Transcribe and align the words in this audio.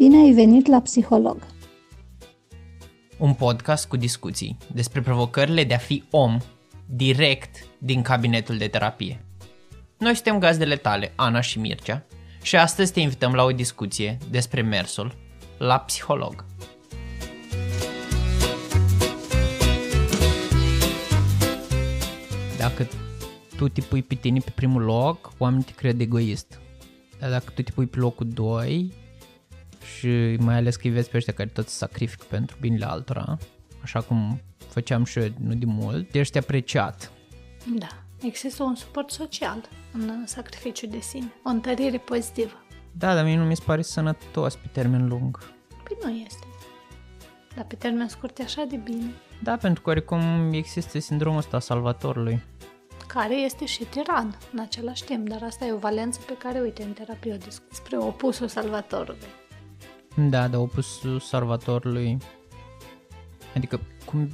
Bine 0.00 0.16
ai 0.16 0.32
venit 0.32 0.66
la 0.66 0.80
Psiholog! 0.80 1.46
Un 3.18 3.34
podcast 3.34 3.88
cu 3.88 3.96
discuții 3.96 4.56
despre 4.74 5.00
provocările 5.00 5.64
de 5.64 5.74
a 5.74 5.78
fi 5.78 6.04
om 6.10 6.38
direct 6.86 7.66
din 7.78 8.02
cabinetul 8.02 8.56
de 8.56 8.68
terapie. 8.68 9.24
Noi 9.98 10.14
suntem 10.14 10.38
gazdele 10.38 10.76
tale, 10.76 11.12
Ana 11.16 11.40
și 11.40 11.58
Mircea, 11.58 12.06
și 12.42 12.56
astăzi 12.56 12.92
te 12.92 13.00
invităm 13.00 13.32
la 13.32 13.42
o 13.42 13.50
discuție 13.50 14.18
despre 14.30 14.62
mersul 14.62 15.14
la 15.58 15.78
psiholog. 15.78 16.44
Dacă 22.58 22.88
tu 23.56 23.68
te 23.68 23.80
pui 23.80 24.02
pe 24.02 24.14
tine 24.14 24.38
pe 24.44 24.52
primul 24.54 24.82
loc, 24.82 25.32
oamenii 25.38 25.64
te 25.64 25.72
cred 25.72 26.00
egoist. 26.00 26.60
Dar 27.18 27.30
dacă 27.30 27.50
tu 27.54 27.62
te 27.62 27.72
pui 27.72 27.86
pe 27.86 27.98
locul 27.98 28.28
2 28.28 28.92
și 29.84 30.36
mai 30.40 30.54
ales 30.54 30.76
că 30.76 30.86
îi 30.86 30.92
vezi 30.92 31.10
pe 31.10 31.16
ăștia 31.16 31.32
care 31.32 31.48
tot 31.48 31.68
se 31.68 31.76
sacrifică 31.76 32.24
pentru 32.28 32.56
binele 32.60 32.84
altora, 32.84 33.38
așa 33.82 34.00
cum 34.00 34.40
făceam 34.68 35.04
și 35.04 35.18
eu 35.18 35.28
nu 35.38 35.54
de 35.54 35.66
mult, 35.66 36.14
ești 36.14 36.38
apreciat. 36.38 37.12
Da, 37.78 37.88
există 38.22 38.62
un 38.62 38.74
suport 38.74 39.10
social 39.10 39.68
în 39.92 40.26
sacrificiu 40.26 40.86
de 40.86 41.00
sine, 41.00 41.32
o 41.44 41.48
întărire 41.48 41.98
pozitivă. 41.98 42.64
Da, 42.92 43.14
dar 43.14 43.24
mie 43.24 43.36
nu 43.36 43.44
mi 43.44 43.56
se 43.56 43.62
pare 43.66 43.82
sănătos 43.82 44.56
pe 44.56 44.68
termen 44.72 45.08
lung. 45.08 45.38
Păi 45.68 45.96
nu 46.02 46.10
este. 46.24 46.46
Dar 47.54 47.64
pe 47.64 47.74
termen 47.74 48.08
scurt 48.08 48.38
e 48.38 48.42
așa 48.42 48.64
de 48.64 48.76
bine. 48.76 49.10
Da, 49.42 49.56
pentru 49.56 49.82
că 49.82 49.90
oricum 49.90 50.52
există 50.52 50.98
sindromul 50.98 51.38
ăsta 51.38 51.60
salvatorului 51.60 52.42
care 53.12 53.34
este 53.34 53.64
și 53.64 53.84
tiran 53.84 54.38
în 54.52 54.58
același 54.58 55.04
timp, 55.04 55.28
dar 55.28 55.42
asta 55.42 55.64
e 55.64 55.72
o 55.72 55.78
valență 55.78 56.20
pe 56.26 56.36
care, 56.36 56.60
uite, 56.60 56.82
în 56.82 56.92
terapie 56.92 57.32
o 57.32 57.36
discut 57.36 57.72
spre 57.72 57.96
opusul 57.98 58.48
salvatorului. 58.48 59.28
Da, 60.16 60.48
de 60.48 60.56
opusul 60.56 61.20
salvatorului. 61.20 62.16
Adică, 63.54 63.80
cum... 64.04 64.30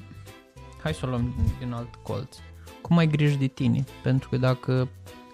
Hai 0.82 0.94
să 0.94 1.06
o 1.06 1.08
luăm 1.08 1.34
din 1.58 1.72
alt 1.72 1.94
colț. 1.94 2.36
Cum 2.80 2.96
ai 2.96 3.06
grijă 3.06 3.36
de 3.36 3.46
tine? 3.46 3.84
Pentru 4.02 4.28
că 4.28 4.36
dacă 4.36 4.88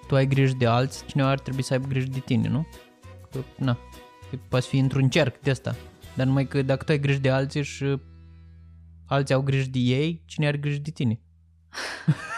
tu 0.07 0.15
ai 0.15 0.27
grijă 0.27 0.55
de 0.59 0.67
alții, 0.67 1.07
cineva 1.07 1.29
ar 1.29 1.41
trebui 1.41 1.63
să 1.63 1.73
aibă 1.73 1.87
grijă 1.87 2.09
de 2.11 2.19
tine, 2.19 2.49
nu? 2.49 2.67
Că, 3.31 3.39
na, 3.57 3.79
poți 4.49 4.69
fi 4.69 4.79
într-un 4.79 5.09
cerc 5.09 5.41
de 5.41 5.51
asta. 5.51 5.77
Dar 6.17 6.27
numai 6.27 6.47
că 6.47 6.63
dacă 6.63 6.85
tu 6.85 6.93
ai 6.93 6.99
grijă 6.99 7.19
de 7.19 7.31
alții 7.31 7.63
și 7.63 8.01
alții 9.07 9.35
au 9.35 9.43
grijă 9.43 9.71
de 9.71 9.79
ei, 9.79 10.23
cine 10.27 10.47
are 10.47 10.57
grijă 10.57 10.81
de 10.83 10.91
tine? 10.91 11.21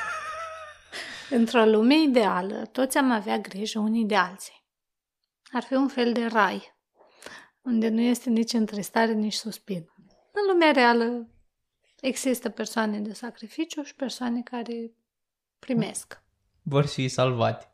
Într-o 1.38 1.64
lume 1.64 2.02
ideală, 2.02 2.66
toți 2.72 2.98
am 2.98 3.10
avea 3.10 3.38
grijă 3.38 3.78
unii 3.78 4.04
de 4.04 4.16
alții. 4.16 4.64
Ar 5.52 5.62
fi 5.62 5.74
un 5.74 5.88
fel 5.88 6.12
de 6.12 6.26
rai, 6.32 6.73
unde 7.64 7.88
nu 7.88 8.00
este 8.00 8.30
nici 8.30 8.52
întristare, 8.52 9.12
nici 9.12 9.34
suspin. 9.34 9.92
În 10.32 10.52
lumea 10.52 10.70
reală 10.70 11.28
există 12.00 12.50
persoane 12.50 13.00
de 13.00 13.12
sacrificiu 13.12 13.82
și 13.82 13.94
persoane 13.94 14.42
care 14.42 14.92
primesc. 15.58 16.22
Vor 16.62 16.86
fi 16.86 17.08
salvate. 17.08 17.72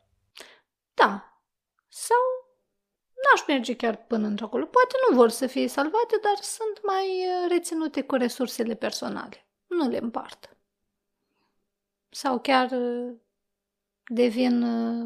Da. 0.93 1.41
Sau 1.87 2.17
n-aș 3.13 3.47
merge 3.47 3.75
chiar 3.75 3.95
până 3.95 4.27
într-acolo. 4.27 4.65
Poate 4.65 4.95
nu 5.09 5.15
vor 5.15 5.29
să 5.29 5.47
fie 5.47 5.67
salvate, 5.67 6.19
dar 6.21 6.35
sunt 6.41 6.79
mai 6.83 7.05
uh, 7.05 7.49
reținute 7.49 8.01
cu 8.01 8.15
resursele 8.15 8.75
personale. 8.75 9.47
Nu 9.67 9.87
le 9.87 9.97
împart. 9.97 10.57
Sau 12.09 12.39
chiar 12.39 12.71
uh, 12.71 13.15
devin, 14.05 14.57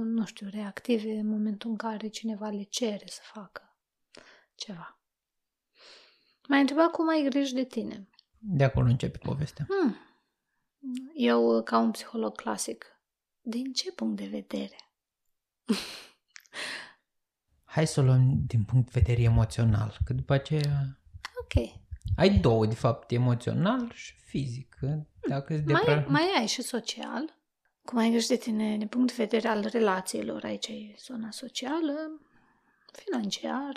nu 0.04 0.26
știu, 0.26 0.48
reactive 0.52 1.12
în 1.12 1.28
momentul 1.28 1.70
în 1.70 1.76
care 1.76 2.08
cineva 2.08 2.50
le 2.50 2.64
cere 2.64 3.06
să 3.08 3.22
facă 3.24 3.65
ceva. 4.56 5.00
M-ai 6.48 6.60
întrebat 6.60 6.92
cum 6.92 7.10
ai 7.10 7.28
grijă 7.30 7.56
de 7.56 7.64
tine. 7.64 8.08
De 8.38 8.64
acolo 8.64 8.88
începe 8.88 9.18
povestea. 9.18 9.66
Hmm. 9.70 9.96
Eu, 11.14 11.64
ca 11.64 11.78
un 11.78 11.92
psiholog 11.92 12.36
clasic, 12.36 12.86
din 13.42 13.74
ce 13.74 13.92
punct 13.92 14.18
de 14.18 14.28
vedere? 14.28 14.76
Hai 17.64 17.88
să 17.88 18.00
o 18.00 18.04
luăm 18.04 18.44
din 18.48 18.64
punct 18.64 18.92
de 18.92 19.00
vedere 19.00 19.22
emoțional, 19.22 19.98
că 20.06 20.14
după 20.14 20.34
aceea... 20.34 21.00
Ok. 21.42 21.72
Ai 22.18 22.30
două, 22.40 22.66
de 22.66 22.76
fapt, 22.76 23.12
emoțional 23.12 23.92
și 23.94 24.14
fizic. 24.14 24.80
Dacă 25.28 25.64
mai, 25.66 26.06
mai 26.08 26.34
ai 26.38 26.48
și 26.48 26.62
social. 26.62 27.40
Cum 27.84 27.98
ai 27.98 28.10
grijă 28.10 28.26
de 28.28 28.36
tine 28.36 28.78
din 28.78 28.88
punct 28.88 29.16
de 29.16 29.24
vedere 29.24 29.48
al 29.48 29.66
relațiilor, 29.72 30.44
aici 30.44 30.68
e 30.68 30.96
zona 30.98 31.32
socială, 31.32 32.22
financiar, 32.92 33.74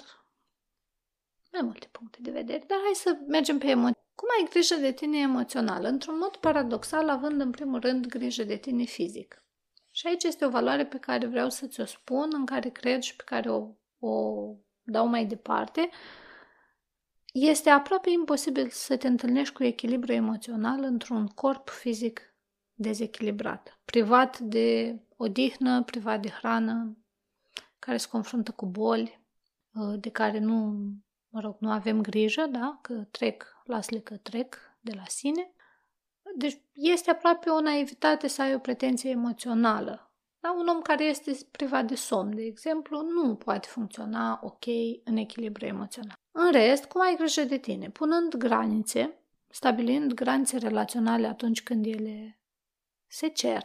mai 1.53 1.63
multe 1.63 1.89
puncte 1.93 2.19
de 2.21 2.31
vedere, 2.31 2.65
dar 2.67 2.79
hai 2.85 2.95
să 2.95 3.19
mergem 3.27 3.59
pe 3.59 3.67
emoții. 3.67 4.07
Cum 4.15 4.29
ai 4.39 4.49
grijă 4.51 4.75
de 4.75 4.93
tine 4.93 5.19
emoțional? 5.19 5.85
Într-un 5.85 6.19
mod 6.19 6.37
paradoxal, 6.37 7.09
având 7.09 7.41
în 7.41 7.51
primul 7.51 7.81
rând 7.81 8.07
grijă 8.07 8.45
de 8.45 8.57
tine 8.57 8.85
fizic. 8.85 9.43
Și 9.91 10.07
aici 10.07 10.25
este 10.25 10.45
o 10.45 10.51
valoare 10.51 10.87
pe 10.87 10.99
care 10.99 11.27
vreau 11.27 11.51
să 11.51 11.67
ți-o 11.67 11.85
spun, 11.85 12.31
în 12.33 12.47
care 12.47 12.69
cred 12.69 13.01
și 13.01 13.17
pe 13.17 13.23
care 13.27 13.51
o, 13.51 13.69
o 13.99 14.45
dau 14.83 15.07
mai 15.07 15.27
departe. 15.27 15.89
Este 17.33 17.71
aproape 17.71 18.11
imposibil 18.11 18.69
să 18.71 18.97
te 18.97 19.07
întâlnești 19.07 19.55
cu 19.55 19.65
echilibru 19.65 20.13
emoțional 20.13 20.83
într-un 20.83 21.27
corp 21.27 21.69
fizic 21.69 22.35
dezechilibrat, 22.75 23.81
privat 23.85 24.39
de 24.39 24.99
odihnă, 25.17 25.83
privat 25.83 26.21
de 26.21 26.29
hrană, 26.29 26.97
care 27.79 27.97
se 27.97 28.09
confruntă 28.09 28.53
cu 28.53 28.67
boli, 28.67 29.21
uh, 29.73 30.01
de 30.01 30.11
care 30.11 30.39
nu, 30.39 30.77
mă 31.39 31.45
rog, 31.45 31.57
nu 31.59 31.71
avem 31.71 32.01
grijă, 32.01 32.47
da, 32.51 32.79
că 32.83 32.93
trec, 33.11 33.45
las-le 33.65 33.99
că 33.99 34.17
trec 34.17 34.57
de 34.81 34.93
la 34.95 35.05
sine. 35.07 35.53
Deci 36.37 36.61
este 36.73 37.11
aproape 37.11 37.51
o 37.51 37.61
naivitate 37.61 38.29
să 38.29 38.43
ai 38.43 38.55
o 38.55 38.59
pretenție 38.59 39.11
emoțională. 39.11 40.13
Da? 40.41 40.53
Un 40.53 40.67
om 40.67 40.81
care 40.81 41.05
este 41.05 41.37
privat 41.51 41.85
de 41.85 41.95
somn, 41.95 42.35
de 42.35 42.43
exemplu, 42.43 43.03
nu 43.03 43.35
poate 43.35 43.69
funcționa 43.71 44.41
ok 44.43 44.65
în 45.05 45.17
echilibru 45.17 45.65
emoțional. 45.65 46.17
În 46.33 46.53
rest, 46.53 46.85
cum 46.85 47.01
ai 47.01 47.17
grijă 47.17 47.43
de 47.43 47.59
tine? 47.59 47.91
Punând 47.91 48.35
granițe, 48.35 49.19
stabilind 49.49 50.13
granițe 50.13 50.59
relaționale 50.59 51.27
atunci 51.27 51.63
când 51.63 51.87
ele 51.87 52.41
se 53.07 53.29
cer. 53.29 53.63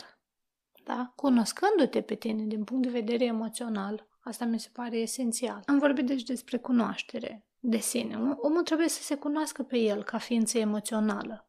Da? 0.84 1.14
Cunoscându-te 1.16 2.02
pe 2.02 2.16
tine 2.16 2.44
din 2.44 2.64
punct 2.64 2.84
de 2.84 3.00
vedere 3.00 3.26
emoțional, 3.26 4.08
asta 4.22 4.46
mi 4.46 4.60
se 4.60 4.70
pare 4.74 4.98
esențial. 4.98 5.62
Am 5.66 5.78
vorbit 5.78 6.06
deci 6.06 6.24
despre 6.24 6.58
cunoaștere 6.58 7.48
de 7.66 7.78
sine. 7.78 8.16
Omul 8.38 8.64
trebuie 8.64 8.88
să 8.88 9.02
se 9.02 9.16
cunoască 9.16 9.64
pe 9.64 9.78
el 9.78 10.04
ca 10.04 10.18
ființă 10.18 10.58
emoțională. 10.58 11.48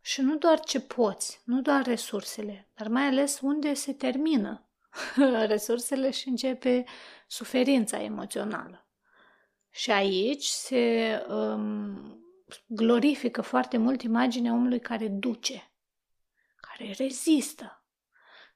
Și 0.00 0.20
nu 0.20 0.36
doar 0.36 0.60
ce 0.60 0.80
poți, 0.80 1.40
nu 1.44 1.60
doar 1.60 1.84
resursele, 1.84 2.68
dar 2.74 2.88
mai 2.88 3.02
ales 3.02 3.40
unde 3.40 3.74
se 3.74 3.92
termină 3.92 4.68
resursele 5.46 6.10
și 6.10 6.28
începe 6.28 6.84
suferința 7.26 8.02
emoțională. 8.02 8.86
Și 9.70 9.90
aici 9.90 10.44
se 10.44 11.26
um, 11.28 12.22
glorifică 12.66 13.40
foarte 13.40 13.76
mult 13.76 14.02
imaginea 14.02 14.52
omului 14.52 14.80
care 14.80 15.08
duce, 15.08 15.70
care 16.56 16.92
rezistă. 16.92 17.82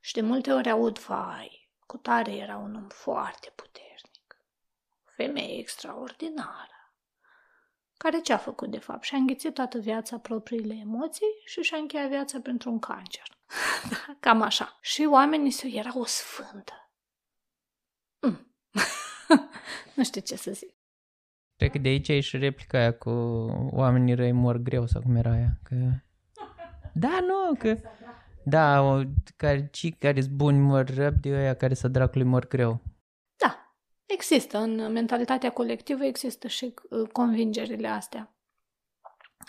Și 0.00 0.12
de 0.12 0.20
multe 0.20 0.52
ori 0.52 0.70
aud, 0.70 0.98
vai, 0.98 1.70
cu 1.86 1.96
tare 1.96 2.32
era 2.32 2.56
un 2.56 2.74
om 2.74 2.88
foarte 2.88 3.52
puternic, 3.54 3.91
o 3.91 3.91
femeie 5.16 5.58
extraordinară, 5.58 6.94
care 7.96 8.20
ce-a 8.20 8.36
făcut 8.36 8.70
de 8.70 8.78
fapt? 8.78 9.02
Și-a 9.02 9.18
înghițit 9.18 9.54
toată 9.54 9.78
viața 9.78 10.18
propriile 10.18 10.74
emoții 10.74 11.26
și 11.44 11.60
și-a 11.60 11.76
încheiat 11.76 12.08
viața 12.08 12.40
pentru 12.40 12.70
un 12.70 12.78
cancer. 12.78 13.24
Da, 13.90 14.14
cam 14.24 14.42
așa. 14.42 14.78
Și 14.80 15.08
oamenii 15.10 15.50
se 15.50 15.68
era 15.68 15.98
o 15.98 16.04
sfântă. 16.04 16.90
Mm. 18.20 18.54
nu 19.96 20.04
știu 20.04 20.20
ce 20.20 20.36
să 20.36 20.50
zic. 20.50 20.74
Cred 21.56 21.70
că 21.70 21.78
de 21.78 21.88
aici 21.88 22.08
e 22.08 22.20
și 22.20 22.36
replica 22.36 22.78
aia 22.78 22.92
cu 22.94 23.10
oamenii 23.70 24.14
răi 24.14 24.32
mor 24.32 24.56
greu 24.56 24.86
sau 24.86 25.02
cum 25.02 25.16
era 25.16 25.30
aia. 25.30 25.58
Că... 25.62 25.74
Da, 26.94 27.20
nu, 27.20 27.54
că 27.58 27.78
da, 28.44 28.80
o, 28.80 29.00
care, 29.36 29.68
cei 29.70 29.90
care 29.90 30.20
sunt 30.20 30.34
buni 30.34 30.58
mor 30.58 30.94
răb 30.94 31.14
de 31.14 31.28
aia 31.28 31.54
care 31.54 31.74
să 31.74 31.88
dracului 31.88 32.26
mor 32.26 32.46
greu. 32.46 32.82
Da, 34.12 34.18
există. 34.18 34.58
În 34.58 34.92
mentalitatea 34.92 35.52
colectivă 35.52 36.04
există 36.04 36.48
și 36.48 36.74
uh, 36.90 37.08
convingerile 37.12 37.88
astea. 37.88 38.34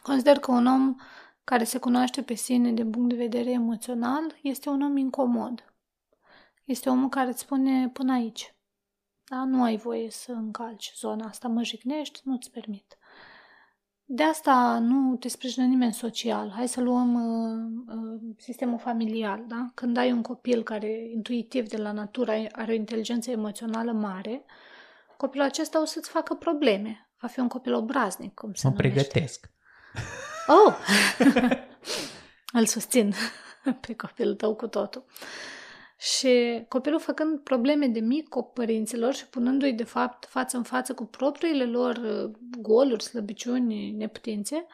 Consider 0.04 0.40
că 0.40 0.52
un 0.52 0.66
om 0.66 0.96
care 1.44 1.64
se 1.64 1.80
cunoaște 1.80 2.24
pe 2.24 2.34
sine 2.34 2.72
din 2.72 2.90
punct 2.90 3.10
de 3.10 3.16
vedere 3.16 3.50
emoțional 3.50 4.40
este 4.42 4.70
un 4.70 4.82
om 4.82 4.98
incomod. 4.98 5.74
Este 6.64 6.90
omul 6.90 7.10
care 7.10 7.30
îți 7.30 7.40
spune 7.40 7.90
până 7.90 8.14
aici. 8.14 8.56
Da? 9.24 9.44
Nu 9.44 9.64
ai 9.64 9.78
voie 9.78 10.10
să 10.10 10.32
încalci 10.32 10.94
zona 10.96 11.28
asta, 11.28 11.48
mă 11.48 11.64
jignești, 11.64 12.22
nu-ți 12.24 12.52
permit. 12.52 12.98
De 14.16 14.24
asta 14.24 14.80
nu 14.82 15.16
te 15.16 15.28
sprijină 15.28 15.66
nimeni 15.66 15.94
social. 15.94 16.52
Hai 16.56 16.68
să 16.68 16.82
luăm 16.82 17.14
uh, 17.14 17.96
uh, 17.96 18.36
sistemul 18.38 18.80
familial. 18.80 19.44
Da? 19.48 19.72
Când 19.74 19.98
ai 19.98 20.12
un 20.12 20.22
copil 20.22 20.64
care 20.64 21.10
intuitiv 21.14 21.68
de 21.68 21.78
la 21.78 21.92
natură 21.92 22.32
are 22.52 22.72
o 22.72 22.76
inteligență 22.76 23.32
emoțională 23.32 23.92
mare, 23.92 24.46
copilul 25.18 25.46
acesta 25.46 25.82
o 25.82 25.86
să-ți 25.86 26.10
facă 26.10 26.34
probleme. 26.34 27.10
Va 27.20 27.28
fi 27.28 27.40
un 27.40 27.48
copil 27.48 27.74
obraznic, 27.74 28.34
cum 28.34 28.54
se 28.54 28.68
Mă 28.68 28.74
numește. 28.74 29.08
pregătesc. 29.08 29.50
Oh! 30.48 30.76
Îl 32.60 32.66
susțin 32.66 33.14
pe 33.82 33.96
copilul 33.96 34.36
tău 34.36 34.56
cu 34.56 34.68
totul. 34.68 35.06
Și 35.98 36.66
copilul 36.68 37.00
făcând 37.00 37.40
probleme 37.40 37.88
de 37.88 38.00
mic 38.00 38.30
părinților 38.54 39.14
și 39.14 39.28
punându-i 39.28 39.74
de 39.74 39.84
fapt 39.84 40.26
față 40.26 40.58
în 40.58 40.64
față 40.64 40.94
cu 40.94 41.06
propriile 41.06 41.66
lor 41.66 41.96
uh, 41.96 42.32
goluri, 42.62 43.04
slăbiciuni, 43.04 43.92
neputințe, 43.92 44.66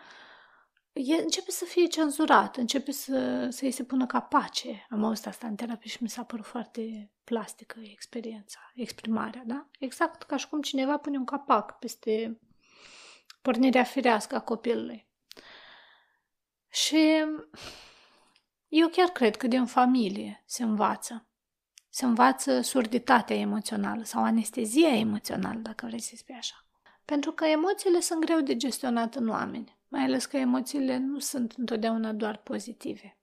e, 0.93 1.21
începe 1.21 1.51
să 1.51 1.65
fie 1.65 1.85
cenzurat, 1.85 2.57
începe 2.57 2.91
să, 2.91 3.47
să-i 3.49 3.71
se 3.71 3.83
pună 3.83 4.05
capace. 4.05 4.85
Am 4.89 5.03
auzit 5.03 5.27
asta 5.27 5.47
în 5.47 5.55
terapie 5.55 5.89
și 5.89 6.03
mi 6.03 6.09
s-a 6.09 6.23
părut 6.23 6.45
foarte 6.45 7.11
plastică 7.23 7.79
experiența, 7.83 8.59
exprimarea, 8.75 9.43
da? 9.45 9.69
Exact 9.79 10.23
ca 10.23 10.37
și 10.37 10.49
cum 10.49 10.61
cineva 10.61 10.97
pune 10.97 11.17
un 11.17 11.25
capac 11.25 11.79
peste 11.79 12.39
pornirea 13.41 13.83
firească 13.83 14.35
a 14.35 14.41
copilului. 14.41 15.07
Și 16.69 17.25
eu 18.69 18.87
chiar 18.87 19.07
cred 19.07 19.35
că 19.35 19.47
din 19.47 19.65
familie 19.65 20.43
se 20.45 20.63
învață. 20.63 21.23
Se 21.89 22.05
învață 22.05 22.61
surditatea 22.61 23.35
emoțională 23.35 24.03
sau 24.03 24.23
anestezia 24.23 24.97
emoțională, 24.97 25.59
dacă 25.59 25.85
vrei 25.85 25.99
să 25.99 26.13
spui 26.15 26.35
așa. 26.37 26.65
Pentru 27.05 27.31
că 27.31 27.45
emoțiile 27.45 27.99
sunt 27.99 28.19
greu 28.25 28.41
de 28.41 28.55
gestionat 28.55 29.15
în 29.15 29.29
oameni, 29.29 29.77
mai 29.87 30.01
ales 30.03 30.25
că 30.25 30.37
emoțiile 30.37 30.97
nu 30.97 31.19
sunt 31.19 31.53
întotdeauna 31.57 32.11
doar 32.11 32.37
pozitive. 32.37 33.17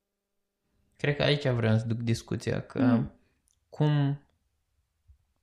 Cred 0.97 1.17
că 1.17 1.23
aici 1.23 1.49
vreau 1.49 1.77
să 1.79 1.85
duc 1.87 1.99
discuția, 1.99 2.63
că 2.63 2.83
Mm. 2.85 3.13
cum 3.69 4.21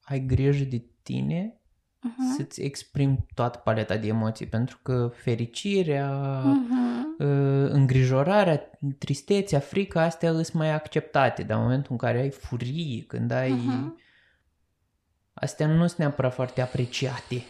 ai 0.01 0.19
grijă 0.19 0.63
de 0.63 0.83
tine 1.03 1.61
Uh-huh. 2.03 2.35
să-ți 2.37 2.61
exprimi 2.61 3.25
toată 3.33 3.57
paleta 3.57 3.97
de 3.97 4.07
emoții, 4.07 4.45
pentru 4.45 4.79
că 4.83 5.11
fericirea, 5.15 6.41
Uh-huh. 6.43 7.25
uh, 7.25 7.69
îngrijorarea, 7.69 8.69
tristețea, 8.97 9.59
frica, 9.59 10.01
astea 10.01 10.31
sunt 10.31 10.53
mai 10.53 10.73
acceptate, 10.73 11.43
dar 11.43 11.57
în 11.57 11.63
momentul 11.63 11.91
în 11.91 11.97
care 11.97 12.19
ai 12.19 12.29
furie, 12.29 13.03
când 13.07 13.31
ai... 13.31 13.51
Mhm. 13.51 13.97
Astea 15.33 15.67
nu 15.67 15.87
sunt 15.87 15.97
neapărat 15.97 16.33
foarte 16.33 16.61
apreciate. 16.61 17.43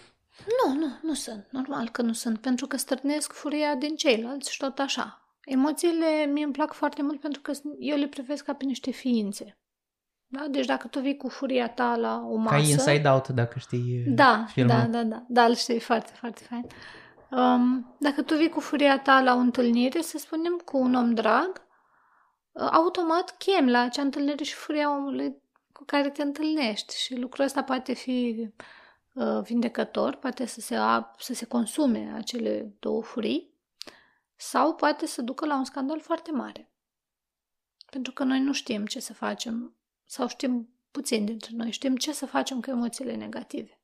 Nu, 0.65 0.73
nu, 0.73 0.87
nu 1.01 1.13
sunt. 1.13 1.47
Normal 1.49 1.89
că 1.89 2.01
nu 2.01 2.13
sunt, 2.13 2.39
pentru 2.39 2.67
că 2.67 2.77
stârnesc 2.77 3.31
furia 3.33 3.75
din 3.75 3.95
ceilalți 3.95 4.51
și 4.51 4.57
tot 4.57 4.79
așa. 4.79 5.37
Emoțiile 5.45 6.25
mie 6.31 6.43
îmi 6.43 6.53
plac 6.53 6.73
foarte 6.73 7.01
mult 7.01 7.19
pentru 7.19 7.41
că 7.41 7.51
eu 7.79 7.97
le 7.97 8.07
privesc 8.07 8.43
ca 8.43 8.53
pe 8.53 8.65
niște 8.65 8.91
ființe. 8.91 9.57
Da? 10.33 10.47
Deci 10.47 10.65
dacă 10.65 10.87
tu 10.87 10.99
vii 10.99 11.17
cu 11.17 11.27
furia 11.29 11.69
ta 11.69 11.95
la 11.95 12.25
o 12.29 12.35
masă... 12.35 12.55
Ca 12.55 12.61
Inside 12.61 13.09
Out, 13.09 13.27
dacă 13.27 13.59
știi 13.59 14.03
uh, 14.07 14.13
Da, 14.15 14.45
filmul. 14.47 14.75
da, 14.75 14.85
da, 14.85 15.03
da. 15.03 15.23
Da, 15.27 15.43
îl 15.43 15.55
știi 15.55 15.79
foarte, 15.79 16.11
foarte 16.15 16.41
fain. 16.49 16.67
Um, 17.29 17.95
dacă 17.99 18.21
tu 18.21 18.35
vii 18.35 18.49
cu 18.49 18.59
furia 18.59 18.99
ta 18.99 19.21
la 19.21 19.33
o 19.33 19.37
întâlnire, 19.37 20.01
să 20.01 20.17
spunem, 20.17 20.61
cu 20.65 20.77
un 20.77 20.93
om 20.93 21.13
drag, 21.13 21.67
uh, 22.51 22.67
automat 22.71 23.37
chem 23.37 23.69
la 23.69 23.79
acea 23.79 24.01
întâlnire 24.01 24.43
și 24.43 24.53
furia 24.53 24.95
omului 24.95 25.41
cu 25.71 25.83
care 25.85 26.09
te 26.09 26.21
întâlnești. 26.21 26.97
Și 26.97 27.15
lucrul 27.15 27.45
ăsta 27.45 27.63
poate 27.63 27.93
fi 27.93 28.49
uh, 29.13 29.41
vindecător, 29.43 30.15
poate 30.15 30.45
să 30.45 30.61
se, 30.61 30.75
a, 30.75 31.11
să 31.17 31.33
se 31.33 31.45
consume 31.45 32.13
acele 32.15 32.73
două 32.79 33.03
furii, 33.03 33.53
sau 34.35 34.73
poate 34.75 35.05
să 35.05 35.21
ducă 35.21 35.45
la 35.45 35.57
un 35.57 35.63
scandal 35.63 35.99
foarte 35.99 36.31
mare. 36.31 36.71
Pentru 37.89 38.11
că 38.11 38.23
noi 38.23 38.39
nu 38.39 38.53
știm 38.53 38.85
ce 38.85 38.99
să 38.99 39.13
facem, 39.13 39.75
sau 40.05 40.27
știm 40.27 40.69
puțin 40.91 41.25
dintre 41.25 41.49
noi, 41.53 41.71
știm 41.71 41.95
ce 41.95 42.13
să 42.13 42.25
facem 42.25 42.61
cu 42.61 42.69
emoțiile 42.69 43.15
negative. 43.15 43.79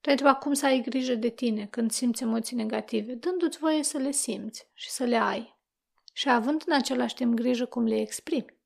Te 0.00 0.10
întreba 0.10 0.34
cum 0.34 0.52
să 0.52 0.66
ai 0.66 0.80
grijă 0.80 1.14
de 1.14 1.28
tine 1.28 1.66
când 1.66 1.90
simți 1.90 2.22
emoții 2.22 2.56
negative, 2.56 3.14
dându-ți 3.14 3.58
voie 3.58 3.82
să 3.82 3.98
le 3.98 4.10
simți 4.10 4.68
și 4.74 4.90
să 4.90 5.04
le 5.04 5.16
ai. 5.16 5.58
Și 6.12 6.28
având 6.28 6.62
în 6.66 6.74
același 6.74 7.14
timp 7.14 7.34
grijă 7.34 7.64
cum 7.64 7.84
le 7.84 8.00
exprimi. 8.00 8.60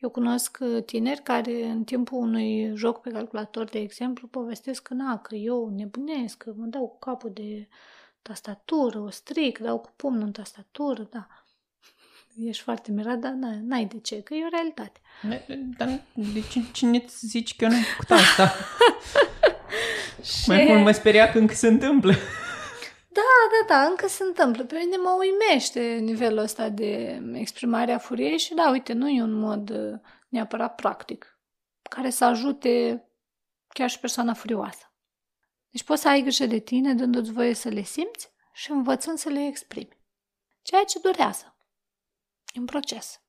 Eu 0.00 0.10
cunosc 0.10 0.58
uh, 0.60 0.84
tineri 0.84 1.22
care 1.22 1.64
în 1.64 1.84
timpul 1.84 2.18
unui 2.18 2.76
joc 2.76 3.00
pe 3.00 3.10
calculator, 3.10 3.64
de 3.64 3.78
exemplu, 3.78 4.28
povestesc 4.28 4.82
că, 4.82 4.94
na, 4.94 5.18
că 5.18 5.34
eu 5.34 5.68
nebunesc, 5.68 6.36
că 6.36 6.52
mă 6.56 6.66
dau 6.66 6.88
cu 6.88 6.98
capul 6.98 7.30
de 7.32 7.68
tastatură, 8.22 8.98
o 8.98 9.10
stric, 9.10 9.58
dau 9.58 9.78
cu 9.78 9.92
pumnul 9.96 10.22
în 10.22 10.32
tastatură, 10.32 11.02
da. 11.10 11.28
Ești 12.46 12.62
foarte 12.62 12.90
mirat, 12.92 13.18
dar 13.18 13.32
n- 13.32 13.60
n-ai 13.62 13.84
de 13.84 14.00
ce, 14.00 14.22
că 14.22 14.34
e 14.34 14.44
o 14.44 14.48
realitate. 14.48 15.00
Dar 15.76 16.00
de 16.14 16.42
ce, 16.50 16.60
cine 16.72 17.02
îți 17.04 17.26
zici 17.26 17.56
că 17.56 17.64
eu 17.64 17.70
n-am 17.70 17.82
făcut 17.82 18.10
asta? 18.10 18.52
Și... 20.22 20.48
Mai 20.48 20.64
mult 20.68 20.82
mă 20.82 20.90
speria 20.90 21.30
că 21.30 21.38
încă 21.38 21.54
se 21.54 21.66
întâmplă. 21.66 22.12
Da, 23.08 23.74
da, 23.74 23.80
încă 23.82 24.08
se 24.08 24.22
întâmplă. 24.22 24.64
Pe 24.64 24.74
mine 24.74 24.96
mă 24.96 25.16
uimește 25.18 25.80
nivelul 25.80 26.38
ăsta 26.38 26.68
de 26.68 27.22
exprimare 27.32 27.92
a 27.92 27.98
furiei 27.98 28.38
și 28.38 28.54
da, 28.54 28.70
uite, 28.70 28.92
nu 28.92 29.08
e 29.08 29.22
un 29.22 29.32
mod 29.32 29.70
uh, 29.70 29.98
neapărat 30.28 30.74
practic 30.74 31.38
care 31.82 32.10
să 32.10 32.24
ajute 32.24 33.04
chiar 33.68 33.90
și 33.90 33.98
persoana 33.98 34.34
furioasă. 34.34 34.94
Deci 35.70 35.82
poți 35.82 36.02
să 36.02 36.08
ai 36.08 36.20
grijă 36.22 36.46
de 36.46 36.58
tine 36.58 36.94
dându-ți 36.94 37.32
voie 37.32 37.54
să 37.54 37.68
le 37.68 37.82
simți 37.82 38.32
și 38.52 38.70
învățând 38.70 39.18
să 39.18 39.28
le 39.28 39.46
exprimi. 39.46 39.98
Ceea 40.62 40.84
ce 40.84 40.98
durează. 40.98 41.49
E 42.52 42.58
un 42.60 42.66
proces. 42.66 43.20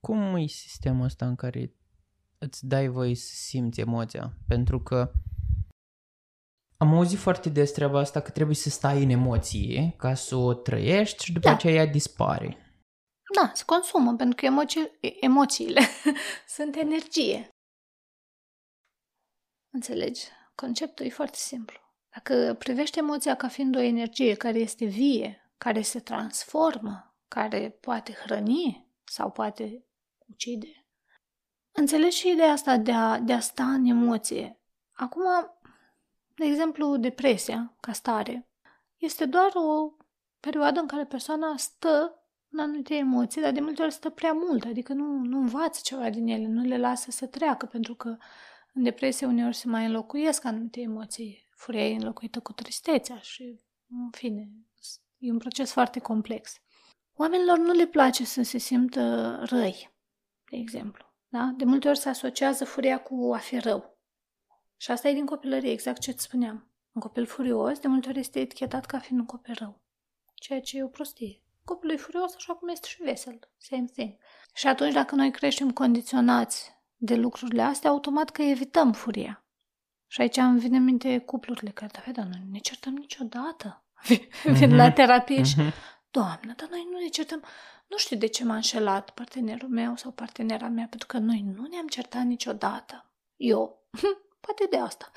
Cum 0.00 0.36
e 0.36 0.46
sistemul 0.46 1.04
ăsta 1.04 1.26
în 1.26 1.34
care 1.34 1.74
îți 2.38 2.66
dai 2.66 2.88
voie 2.88 3.14
să 3.14 3.34
simți 3.34 3.80
emoția? 3.80 4.32
Pentru 4.48 4.82
că 4.82 5.12
am 6.76 6.94
auzit 6.94 7.18
foarte 7.18 7.48
des 7.48 7.72
treaba 7.72 7.98
asta 7.98 8.20
că 8.20 8.30
trebuie 8.30 8.56
să 8.56 8.70
stai 8.70 9.02
în 9.02 9.10
emoție 9.10 9.94
ca 9.96 10.14
să 10.14 10.36
o 10.36 10.54
trăiești 10.54 11.24
și 11.24 11.32
după 11.32 11.48
Da. 11.48 11.54
aceea 11.54 11.74
ea 11.74 11.86
dispare. 11.86 12.60
Da, 13.34 13.50
se 13.54 13.64
consumă, 13.64 14.14
pentru 14.16 14.36
că 14.36 14.44
emoții, 14.44 14.90
emoțiile 15.20 15.80
sunt 16.56 16.76
energie. 16.76 17.48
Înțelegi? 19.72 20.22
Conceptul 20.54 21.06
e 21.06 21.10
foarte 21.10 21.36
simplu. 21.36 21.78
Dacă 22.14 22.54
privești 22.58 22.98
emoția 22.98 23.36
ca 23.36 23.48
fiind 23.48 23.76
o 23.76 23.80
energie 23.80 24.34
care 24.34 24.58
este 24.58 24.84
vie, 24.84 25.52
care 25.58 25.82
se 25.82 26.00
transformă, 26.00 27.15
care 27.28 27.78
poate 27.80 28.12
hrăni 28.12 28.86
sau 29.04 29.30
poate 29.30 29.84
ucide, 30.30 30.86
înțelegi 31.72 32.16
și 32.16 32.30
ideea 32.30 32.52
asta 32.52 32.76
de 32.76 32.92
a, 32.92 33.18
de 33.18 33.32
a 33.32 33.40
sta 33.40 33.64
în 33.64 33.84
emoție. 33.84 34.60
Acum, 34.92 35.24
de 36.34 36.44
exemplu, 36.44 36.96
depresia, 36.96 37.76
ca 37.80 37.92
stare, 37.92 38.48
este 38.96 39.24
doar 39.24 39.50
o 39.54 39.92
perioadă 40.40 40.80
în 40.80 40.86
care 40.86 41.04
persoana 41.04 41.56
stă 41.56 42.20
în 42.50 42.58
anumite 42.58 42.94
emoții, 42.94 43.40
dar 43.40 43.52
de 43.52 43.60
multe 43.60 43.82
ori 43.82 43.92
stă 43.92 44.10
prea 44.10 44.32
mult, 44.32 44.64
adică 44.64 44.92
nu, 44.92 45.04
nu 45.06 45.38
învață 45.38 45.80
ceva 45.82 46.10
din 46.10 46.26
ele, 46.26 46.46
nu 46.46 46.62
le 46.62 46.78
lasă 46.78 47.10
să 47.10 47.26
treacă, 47.26 47.66
pentru 47.66 47.94
că 47.94 48.16
în 48.72 48.82
depresie 48.82 49.26
uneori 49.26 49.56
se 49.56 49.68
mai 49.68 49.84
înlocuiesc 49.84 50.44
anumite 50.44 50.80
emoții. 50.80 51.48
Furia 51.50 51.88
e 51.88 51.94
înlocuită 51.94 52.40
cu 52.40 52.52
tristețea 52.52 53.18
și, 53.18 53.60
în 53.88 54.10
fine, 54.10 54.50
e 55.18 55.30
un 55.30 55.38
proces 55.38 55.72
foarte 55.72 55.98
complex. 55.98 56.60
Oamenilor 57.16 57.58
nu 57.58 57.72
le 57.72 57.86
place 57.86 58.24
să 58.24 58.42
se 58.42 58.58
simtă 58.58 59.36
răi, 59.44 59.90
de 60.50 60.56
exemplu. 60.56 61.04
Da? 61.28 61.52
De 61.56 61.64
multe 61.64 61.88
ori 61.88 61.98
se 61.98 62.08
asociază 62.08 62.64
furia 62.64 63.02
cu 63.02 63.32
a 63.34 63.38
fi 63.38 63.58
rău. 63.58 63.98
Și 64.76 64.90
asta 64.90 65.08
e 65.08 65.12
din 65.12 65.26
copilărie, 65.26 65.70
exact 65.72 66.00
ce 66.00 66.10
îți 66.10 66.22
spuneam. 66.22 66.70
Un 66.92 67.00
copil 67.00 67.26
furios, 67.26 67.78
de 67.78 67.88
multe 67.88 68.08
ori 68.08 68.18
este 68.18 68.40
etichetat 68.40 68.86
ca 68.86 68.98
fiind 68.98 69.20
un 69.20 69.26
copil 69.26 69.54
rău. 69.58 69.80
Ceea 70.34 70.60
ce 70.60 70.76
e 70.78 70.82
o 70.84 70.88
prostie. 70.88 71.42
Copilul 71.64 71.94
e 71.94 71.98
furios 71.98 72.34
așa 72.34 72.52
cum 72.54 72.68
este 72.68 72.88
și 72.88 73.02
vesel. 73.02 73.38
Same 73.58 73.84
thing. 73.92 74.16
Și 74.54 74.66
atunci 74.66 74.92
dacă 74.92 75.14
noi 75.14 75.30
creștem 75.30 75.70
condiționați 75.70 76.74
de 76.96 77.14
lucrurile 77.14 77.62
astea, 77.62 77.90
automat 77.90 78.30
că 78.30 78.42
evităm 78.42 78.92
furia. 78.92 79.44
Și 80.06 80.20
aici 80.20 80.36
îmi 80.36 80.58
vine 80.58 80.76
în 80.76 80.84
minte 80.84 81.18
cuplurile 81.18 81.70
care, 81.70 81.90
da, 82.04 82.12
dar 82.12 82.24
noi 82.24 82.40
nu 82.44 82.50
ne 82.50 82.58
certăm 82.58 82.94
niciodată. 82.94 83.84
Vin 84.58 84.76
la 84.76 84.92
terapie 84.92 85.42
și, 85.42 85.54
Mhm. 85.58 85.72
Doamnă, 86.18 86.52
dar 86.56 86.68
noi 86.70 86.86
nu 86.90 86.98
ne 86.98 87.08
certăm. 87.08 87.42
Nu 87.86 87.96
știu 87.96 88.16
de 88.16 88.26
ce 88.26 88.44
m-a 88.44 88.54
înșelat 88.54 89.10
partenerul 89.10 89.68
meu 89.68 89.96
sau 89.96 90.10
partenera 90.10 90.68
mea, 90.68 90.86
pentru 90.90 91.08
că 91.08 91.18
noi 91.18 91.44
nu 91.56 91.66
ne-am 91.70 91.86
certat 91.86 92.22
niciodată. 92.22 93.10
Eu, 93.36 93.88
poate 94.44 94.66
de 94.70 94.78
asta. 94.78 95.10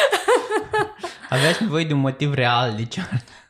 Aveați 1.34 1.62
nevoie 1.62 1.84
de 1.84 1.92
un 1.92 2.00
motiv 2.00 2.34
real 2.34 2.74
de 2.74 2.86
ce 2.86 3.00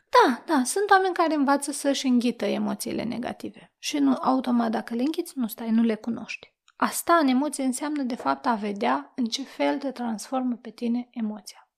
Da, 0.08 0.42
da, 0.46 0.62
sunt 0.64 0.90
oameni 0.90 1.14
care 1.14 1.34
învață 1.34 1.72
să-și 1.72 2.06
înghită 2.06 2.44
emoțiile 2.44 3.02
negative. 3.02 3.72
Și 3.78 3.98
nu, 3.98 4.16
automat, 4.20 4.70
dacă 4.70 4.94
le 4.94 5.02
înghiți, 5.02 5.32
nu 5.38 5.46
stai, 5.46 5.70
nu 5.70 5.82
le 5.82 5.94
cunoști. 5.94 6.54
A 6.76 6.88
sta 6.88 7.14
în 7.14 7.28
emoție 7.28 7.64
înseamnă, 7.64 8.02
de 8.02 8.16
fapt, 8.16 8.46
a 8.46 8.54
vedea 8.54 9.12
în 9.16 9.24
ce 9.24 9.42
fel 9.42 9.78
te 9.78 9.90
transformă 9.90 10.54
pe 10.54 10.70
tine 10.70 11.08
emoția. 11.10 11.68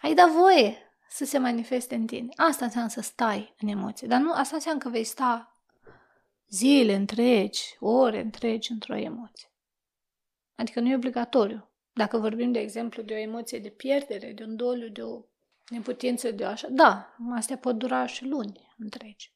Ai 0.00 0.14
da 0.14 0.26
voie 0.26 0.91
să 1.12 1.24
se 1.24 1.38
manifeste 1.38 1.94
în 1.94 2.06
tine. 2.06 2.28
Asta 2.36 2.64
înseamnă 2.64 2.90
să 2.90 3.00
stai 3.00 3.54
în 3.58 3.68
emoție. 3.68 4.06
Dar 4.06 4.20
nu, 4.20 4.32
asta 4.32 4.54
înseamnă 4.54 4.82
că 4.82 4.88
vei 4.88 5.04
sta 5.04 5.62
zile 6.48 6.94
întregi, 6.94 7.76
ore 7.80 8.20
întregi 8.20 8.72
într-o 8.72 8.96
emoție. 8.96 9.52
Adică 10.54 10.80
nu 10.80 10.88
e 10.88 10.94
obligatoriu. 10.94 11.70
Dacă 11.92 12.18
vorbim, 12.18 12.52
de 12.52 12.58
exemplu, 12.58 13.02
de 13.02 13.14
o 13.14 13.16
emoție 13.16 13.58
de 13.58 13.68
pierdere, 13.68 14.32
de 14.32 14.44
un 14.44 14.56
doliu, 14.56 14.88
de 14.88 15.02
o 15.02 15.22
neputință, 15.70 16.30
de 16.30 16.44
o 16.44 16.46
așa, 16.46 16.68
da, 16.70 17.16
astea 17.34 17.56
pot 17.56 17.78
dura 17.78 18.06
și 18.06 18.26
luni 18.26 18.74
întregi. 18.78 19.34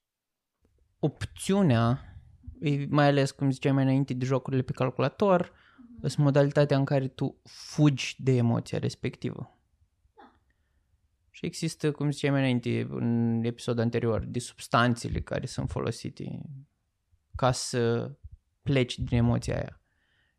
Opțiunea, 0.99 2.01
mai 2.89 3.07
ales, 3.07 3.31
cum 3.31 3.51
ziceai 3.51 3.73
mai 3.73 3.83
înainte, 3.83 4.15
de 4.15 4.25
jocurile 4.25 4.63
pe 4.63 4.73
calculator, 4.73 5.49
mm-hmm. 5.49 6.01
sunt 6.01 6.25
modalitatea 6.25 6.77
în 6.77 6.85
care 6.85 7.09
tu 7.09 7.41
fugi 7.45 8.17
de 8.19 8.33
emoția 8.33 8.79
respectivă. 8.79 9.56
Și 11.37 11.47
există, 11.47 11.93
cum 11.93 12.11
ziceam 12.11 12.33
mai 12.33 12.41
înainte, 12.41 12.87
în 12.91 13.41
episodul 13.45 13.83
anterior, 13.83 14.25
de 14.25 14.39
substanțele 14.39 15.21
care 15.21 15.47
sunt 15.47 15.71
folosite 15.71 16.41
ca 17.35 17.53
să 17.53 18.11
pleci 18.63 18.99
din 18.99 19.19
emoția 19.19 19.55
aia. 19.55 19.81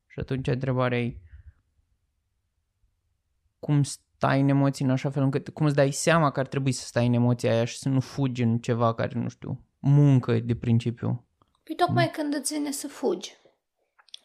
Și 0.08 0.20
atunci 0.20 0.48
întrebarea 0.48 1.00
e 1.00 1.18
cum 3.60 3.84
stai 3.84 4.40
în 4.40 4.48
emoții 4.48 4.86
în 4.86 4.92
așa 4.92 5.10
fel 5.10 5.24
încât, 5.24 5.50
cum 5.50 5.66
îți 5.66 5.76
dai 5.76 5.92
seama 5.92 6.32
că 6.32 6.40
ar 6.40 6.48
trebui 6.48 6.72
să 6.72 6.86
stai 6.86 7.08
în 7.08 7.14
emoția 7.14 7.52
aia 7.52 7.66
și 7.66 7.78
să 7.78 7.90
nu 7.90 8.00
fugi 8.00 8.42
în 8.42 8.60
ceva 8.60 8.94
care, 8.94 9.20
nu 9.20 9.30
știu, 9.30 9.66
muncă 9.80 10.40
de 10.40 10.56
principiu. 10.56 11.28
Păi 11.64 11.76
tocmai 11.76 12.06
mm. 12.06 12.12
când 12.12 12.34
îți 12.34 12.54
vine 12.54 12.72
să 12.72 12.88
fugi, 12.88 13.38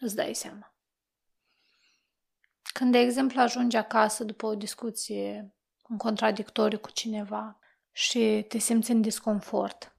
îți 0.00 0.14
dai 0.14 0.34
seama. 0.34 0.76
Când, 2.62 2.92
de 2.92 2.98
exemplu, 2.98 3.40
ajungi 3.40 3.76
acasă 3.76 4.24
după 4.24 4.46
o 4.46 4.54
discuție 4.54 5.54
în 5.92 5.98
contradictoriu 5.98 6.78
cu 6.78 6.90
cineva 6.90 7.58
și 7.90 8.44
te 8.48 8.58
simți 8.58 8.90
în 8.90 9.00
disconfort 9.00 9.96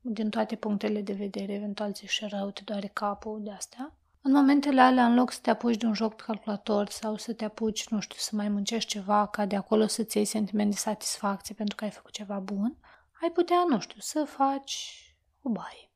din 0.00 0.30
toate 0.30 0.56
punctele 0.56 1.02
de 1.02 1.12
vedere, 1.12 1.52
eventual 1.52 1.92
ți 1.92 2.06
și 2.06 2.26
rău, 2.28 2.50
te 2.50 2.62
doare 2.64 2.86
capul 2.86 3.42
de 3.42 3.50
astea, 3.50 3.96
în 4.20 4.32
momentele 4.32 4.80
alea, 4.80 5.06
în 5.06 5.14
loc 5.14 5.32
să 5.32 5.38
te 5.42 5.50
apuci 5.50 5.76
de 5.76 5.86
un 5.86 5.94
joc 5.94 6.14
pe 6.14 6.22
calculator 6.26 6.88
sau 6.88 7.16
să 7.16 7.32
te 7.32 7.44
apuci, 7.44 7.88
nu 7.88 8.00
știu, 8.00 8.16
să 8.18 8.36
mai 8.36 8.48
muncești 8.48 8.90
ceva 8.90 9.26
ca 9.26 9.46
de 9.46 9.56
acolo 9.56 9.86
să-ți 9.86 10.16
iei 10.16 10.26
sentiment 10.26 10.70
de 10.70 10.76
satisfacție 10.76 11.54
pentru 11.54 11.76
că 11.76 11.84
ai 11.84 11.90
făcut 11.90 12.12
ceva 12.12 12.38
bun, 12.38 12.76
ai 13.22 13.30
putea, 13.30 13.64
nu 13.68 13.80
știu, 13.80 14.00
să 14.00 14.24
faci 14.24 15.02
o 15.42 15.48
baie. 15.48 15.90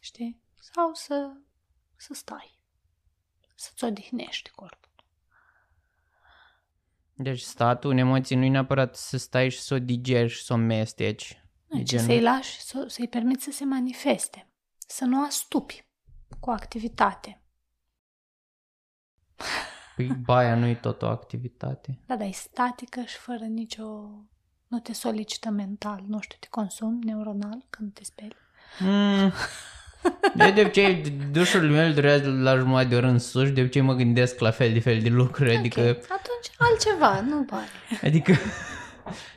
Știi? 0.00 0.40
Sau 0.60 0.94
să, 0.94 1.32
să 1.96 2.14
stai. 2.14 2.58
Să-ți 3.54 3.84
odihnești 3.84 4.50
corpul. 4.50 4.93
Deci 7.16 7.40
statul 7.40 7.90
în 7.90 7.98
emoții 7.98 8.36
nu 8.36 8.44
e 8.44 8.48
neapărat 8.48 8.96
să 8.96 9.16
stai 9.16 9.48
și 9.48 9.60
să 9.60 9.74
o 9.74 9.78
digeri 9.78 10.28
și 10.28 10.42
să 10.42 10.52
o 10.52 10.56
mesteci. 10.56 11.42
Deci 11.66 11.88
genul... 11.88 12.06
să-i 12.06 12.20
lași, 12.20 12.60
să, 12.60 12.84
să-i 12.88 13.08
permiți 13.08 13.44
să 13.44 13.50
se 13.50 13.64
manifeste. 13.64 14.48
Să 14.78 15.04
nu 15.04 15.24
astupi 15.24 15.86
cu 16.40 16.50
activitate. 16.50 17.42
Păi 19.96 20.06
baia 20.06 20.54
nu 20.54 20.66
e 20.66 20.74
tot 20.74 21.02
o 21.02 21.06
activitate. 21.06 21.98
Da, 22.06 22.16
dar 22.16 22.26
e 22.26 22.30
statică 22.30 23.00
și 23.00 23.16
fără 23.16 23.44
nicio... 23.44 23.84
Nu 24.66 24.80
te 24.80 24.92
solicită 24.92 25.50
mental, 25.50 26.04
nu 26.06 26.20
știu, 26.20 26.36
te 26.40 26.46
consumi 26.50 27.04
neuronal 27.04 27.66
când 27.70 27.92
te 27.92 28.04
speli. 28.04 28.36
Mm. 28.78 29.32
De, 30.34 30.50
de 30.50 30.60
obicei, 30.60 31.02
dușurile 31.32 31.70
mele 31.70 31.92
durează 31.92 32.30
la 32.30 32.56
jumătate 32.56 32.88
de 32.88 32.96
oră 32.96 33.06
în 33.06 33.18
sus 33.18 33.52
de 33.52 33.60
obicei 33.60 33.82
mă 33.82 33.94
gândesc 33.94 34.38
la 34.38 34.50
fel 34.50 34.72
de 34.72 34.80
fel 34.80 35.00
de 35.00 35.08
lucruri, 35.08 35.48
okay. 35.48 35.60
adică... 35.60 35.80
Atunci 35.80 36.50
altceva, 36.58 37.20
nu 37.20 37.44
pare. 37.44 37.68
Adică 38.02 38.32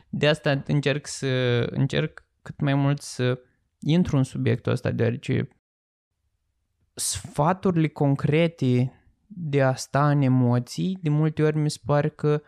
de 0.09 0.27
asta 0.27 0.63
încerc 0.67 1.07
să 1.07 1.27
încerc 1.69 2.25
cât 2.41 2.59
mai 2.59 2.73
mult 2.73 3.01
să 3.01 3.39
intru 3.79 4.17
în 4.17 4.23
subiectul 4.23 4.71
ăsta, 4.71 4.91
deoarece 4.91 5.47
sfaturile 6.93 7.87
concrete 7.87 8.91
de 9.27 9.61
a 9.61 9.75
sta 9.75 10.09
în 10.09 10.21
emoții, 10.21 10.97
de 11.01 11.09
multe 11.09 11.43
ori 11.43 11.57
mi 11.57 11.69
se 11.69 11.79
pare 11.85 12.09
că 12.09 12.41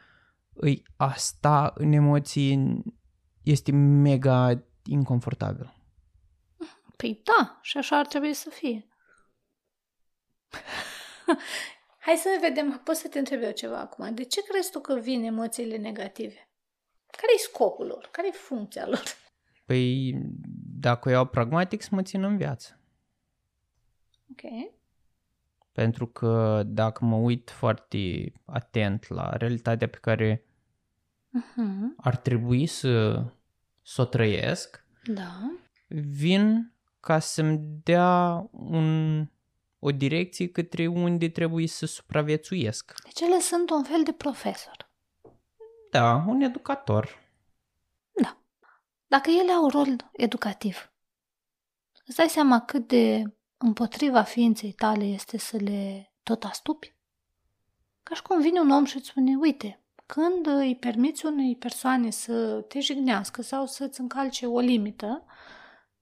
îi, 0.53 0.83
a 0.95 1.13
sta 1.15 1.73
în 1.75 1.91
emoții 1.91 2.83
este 3.43 3.71
mega 3.71 4.63
inconfortabil. 4.85 5.73
Păi 7.01 7.21
da, 7.23 7.59
și 7.61 7.77
așa 7.77 7.97
ar 7.97 8.07
trebui 8.07 8.33
să 8.33 8.49
fie. 8.49 8.87
Hai 12.05 12.15
să 12.15 12.37
vedem, 12.41 12.81
poți 12.83 12.99
să 12.99 13.07
te 13.07 13.19
întreb 13.19 13.41
eu 13.41 13.51
ceva 13.51 13.79
acum. 13.79 14.13
De 14.13 14.23
ce 14.23 14.43
crezi 14.43 14.71
tu 14.71 14.79
că 14.79 14.99
vin 14.99 15.23
emoțiile 15.23 15.77
negative? 15.77 16.49
Care 17.11 17.33
e 17.35 17.37
scopul 17.37 17.85
lor? 17.85 18.09
Care 18.11 18.27
e 18.27 18.31
funcția 18.31 18.87
lor? 18.87 19.03
Păi, 19.65 20.15
dacă 20.79 21.09
o 21.09 21.11
iau 21.11 21.25
pragmatic, 21.25 21.81
să 21.81 21.89
mă 21.91 22.01
țin 22.01 22.23
în 22.23 22.37
viață. 22.37 22.79
Ok. 24.31 24.71
Pentru 25.71 26.07
că 26.07 26.63
dacă 26.65 27.05
mă 27.05 27.15
uit 27.15 27.49
foarte 27.49 28.31
atent 28.45 29.07
la 29.07 29.35
realitatea 29.35 29.87
pe 29.87 29.97
care 29.97 30.45
uh-huh. 31.39 31.95
ar 31.97 32.17
trebui 32.17 32.65
să, 32.65 33.23
să 33.81 34.01
o 34.01 34.05
trăiesc, 34.05 34.85
da. 35.03 35.57
vin 35.87 36.73
ca 36.99 37.19
să-mi 37.19 37.59
dea 37.83 38.47
un, 38.51 39.25
o 39.79 39.91
direcție 39.91 40.47
către 40.47 40.87
unde 40.87 41.29
trebuie 41.29 41.67
să 41.67 41.85
supraviețuiesc. 41.85 42.93
Deci 43.03 43.19
ele 43.19 43.39
sunt 43.39 43.69
un 43.69 43.83
fel 43.83 44.03
de 44.03 44.11
profesor. 44.11 44.89
Da, 45.91 46.23
un 46.27 46.41
educator. 46.41 47.19
Da. 48.11 48.37
Dacă 49.07 49.29
ele 49.29 49.51
au 49.51 49.69
rol 49.69 49.95
educativ, 50.11 50.91
îți 52.05 52.17
dai 52.17 52.29
seama 52.29 52.59
cât 52.59 52.87
de 52.87 53.23
împotriva 53.57 54.21
ființei 54.21 54.71
tale 54.71 55.03
este 55.03 55.37
să 55.37 55.57
le 55.57 56.11
tot 56.23 56.43
astupi? 56.43 56.95
Ca 58.03 58.15
și 58.15 58.21
cum 58.21 58.41
vine 58.41 58.59
un 58.59 58.71
om 58.71 58.85
și 58.85 58.97
îți 58.97 59.07
spune, 59.07 59.35
uite, 59.35 59.83
când 60.05 60.47
îi 60.47 60.75
permiți 60.75 61.25
unei 61.25 61.55
persoane 61.55 62.09
să 62.09 62.65
te 62.67 62.79
jignească 62.79 63.41
sau 63.41 63.65
să-ți 63.65 63.99
încalce 63.99 64.45
o 64.45 64.59
limită, 64.59 65.25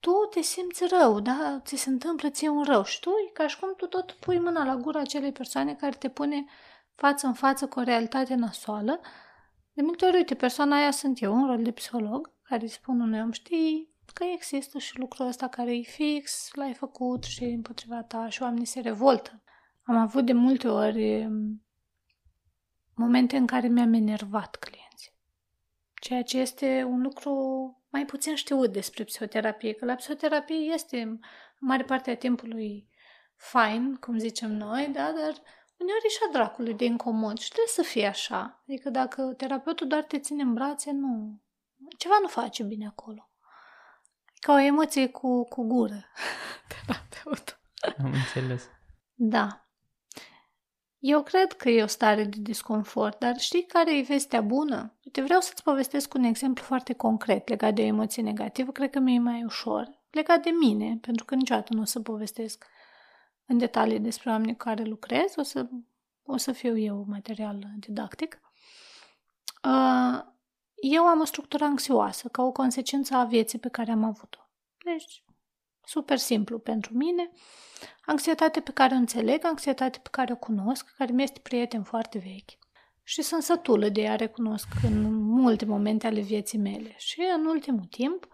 tu 0.07 0.27
te 0.29 0.41
simți 0.41 0.83
rău, 0.87 1.19
da? 1.19 1.61
Ți 1.65 1.75
se 1.75 1.89
întâmplă 1.89 2.29
ție 2.29 2.49
un 2.49 2.63
rău 2.63 2.83
și 2.83 2.99
tu 2.99 3.09
e 3.09 3.31
ca 3.33 3.47
și 3.47 3.59
cum 3.59 3.73
tu 3.77 3.85
tot 3.85 4.11
pui 4.11 4.39
mâna 4.39 4.63
la 4.65 4.75
gura 4.75 4.99
acelei 4.99 5.31
persoane 5.31 5.75
care 5.75 5.95
te 5.95 6.09
pune 6.09 6.45
față 6.95 7.27
în 7.27 7.33
față 7.33 7.67
cu 7.67 7.79
o 7.79 7.83
realitate 7.83 8.35
nasoală. 8.35 8.99
De 9.73 9.81
multe 9.81 10.05
ori, 10.05 10.15
uite, 10.15 10.35
persoana 10.35 10.75
aia 10.75 10.91
sunt 10.91 11.21
eu, 11.21 11.35
în 11.35 11.45
rol 11.45 11.63
de 11.63 11.71
psiholog, 11.71 12.31
care 12.43 12.61
îi 12.61 12.67
spun 12.67 12.99
unui 12.99 13.19
om, 13.19 13.31
știi, 13.31 13.95
că 14.13 14.23
există 14.23 14.77
și 14.77 14.99
lucrul 14.99 15.27
ăsta 15.27 15.47
care 15.47 15.75
e 15.75 15.81
fix, 15.81 16.49
l-ai 16.53 16.73
făcut 16.73 17.23
și 17.23 17.43
împotriva 17.43 18.03
ta 18.03 18.29
și 18.29 18.41
oamenii 18.41 18.65
se 18.65 18.79
revoltă. 18.79 19.43
Am 19.83 19.95
avut 19.95 20.25
de 20.25 20.33
multe 20.33 20.67
ori 20.67 21.25
um, 21.25 21.65
momente 22.95 23.37
în 23.37 23.45
care 23.45 23.67
mi-am 23.67 23.93
enervat 23.93 24.55
clienții. 24.55 25.11
Ceea 26.01 26.23
ce 26.23 26.37
este 26.37 26.83
un 26.89 27.01
lucru 27.01 27.31
mai 27.97 28.05
puțin 28.05 28.35
știut 28.35 28.71
despre 28.71 29.03
psihoterapie, 29.03 29.73
că 29.73 29.85
la 29.85 29.95
psihoterapie 29.95 30.55
este 30.55 31.01
în 31.01 31.19
mare 31.59 31.83
parte 31.83 32.11
a 32.11 32.17
timpului 32.17 32.89
fain, 33.35 33.95
cum 33.95 34.17
zicem 34.17 34.51
noi, 34.51 34.87
da? 34.93 35.01
dar 35.01 35.41
uneori 35.77 36.05
e 36.05 36.09
și 36.09 36.19
a 36.27 36.31
dracului 36.31 36.73
de 36.73 36.85
incomod 36.85 37.37
și 37.37 37.49
trebuie 37.49 37.73
să 37.73 37.81
fie 37.81 38.05
așa. 38.07 38.63
Adică 38.67 38.89
dacă 38.89 39.33
terapeutul 39.37 39.87
doar 39.87 40.03
te 40.03 40.19
ține 40.19 40.43
în 40.43 40.53
brațe, 40.53 40.91
nu... 40.91 41.41
Ceva 41.97 42.13
nu 42.21 42.27
face 42.27 42.63
bine 42.63 42.87
acolo. 42.87 43.29
Ca 44.39 44.53
o 44.53 44.59
emoție 44.59 45.07
cu, 45.07 45.43
cu 45.43 45.63
gură. 45.63 46.05
Terapeut. 46.85 47.59
Am 48.03 48.11
înțeles. 48.13 48.69
Da. 49.13 49.66
Eu 50.99 51.23
cred 51.23 51.53
că 51.53 51.69
e 51.69 51.83
o 51.83 51.87
stare 51.87 52.23
de 52.23 52.37
disconfort, 52.39 53.19
dar 53.19 53.37
știi 53.39 53.65
care 53.65 53.97
e 53.97 54.01
vestea 54.01 54.41
bună? 54.41 54.93
Uite, 55.05 55.21
vreau 55.21 55.41
să-ți 55.41 55.63
povestesc 55.63 56.13
un 56.13 56.23
exemplu 56.23 56.63
foarte 56.63 56.93
concret 56.93 57.47
legat 57.47 57.73
de 57.73 57.81
o 57.81 57.85
emoție 57.85 58.23
negativă. 58.23 58.71
Cred 58.71 58.89
că 58.89 58.99
mi-e 58.99 59.19
mai 59.19 59.43
ușor. 59.43 59.99
Legat 60.11 60.43
de 60.43 60.49
mine, 60.49 60.97
pentru 61.01 61.25
că 61.25 61.35
niciodată 61.35 61.73
nu 61.73 61.81
o 61.81 61.85
să 61.85 61.99
povestesc 61.99 62.65
în 63.45 63.57
detalii 63.57 63.99
despre 63.99 64.29
oamenii 64.29 64.57
cu 64.57 64.63
care 64.63 64.83
lucrez. 64.83 65.33
O 65.35 65.43
să, 65.43 65.67
o 66.23 66.37
să 66.37 66.51
fiu 66.51 66.77
eu 66.77 67.05
material 67.07 67.67
didactic. 67.79 68.41
Uh, 69.63 70.23
eu 70.81 71.03
am 71.03 71.19
o 71.19 71.25
structură 71.25 71.63
anxioasă 71.63 72.27
ca 72.27 72.43
o 72.43 72.51
consecință 72.51 73.15
a 73.15 73.23
vieții 73.23 73.59
pe 73.59 73.69
care 73.69 73.91
am 73.91 74.03
avut-o. 74.03 74.39
Deci, 74.83 75.23
super 75.87 76.17
simplu 76.17 76.59
pentru 76.59 76.93
mine. 76.93 77.31
Anxietate 78.05 78.59
pe 78.59 78.71
care 78.71 78.93
o 78.93 78.97
înțeleg, 78.97 79.45
anxietate 79.45 79.99
pe 80.01 80.09
care 80.11 80.33
o 80.33 80.35
cunosc, 80.35 80.93
care 80.97 81.11
mi 81.11 81.23
este 81.23 81.39
prieten 81.39 81.83
foarte 81.83 82.17
vechi. 82.17 82.65
Și 83.03 83.21
sunt 83.21 83.43
sătulă 83.43 83.89
de 83.89 84.07
a 84.07 84.15
recunosc 84.15 84.67
în 84.83 85.13
multe 85.13 85.65
momente 85.65 86.07
ale 86.07 86.21
vieții 86.21 86.57
mele. 86.57 86.93
Și 86.97 87.21
în 87.35 87.45
ultimul 87.45 87.85
timp 87.85 88.27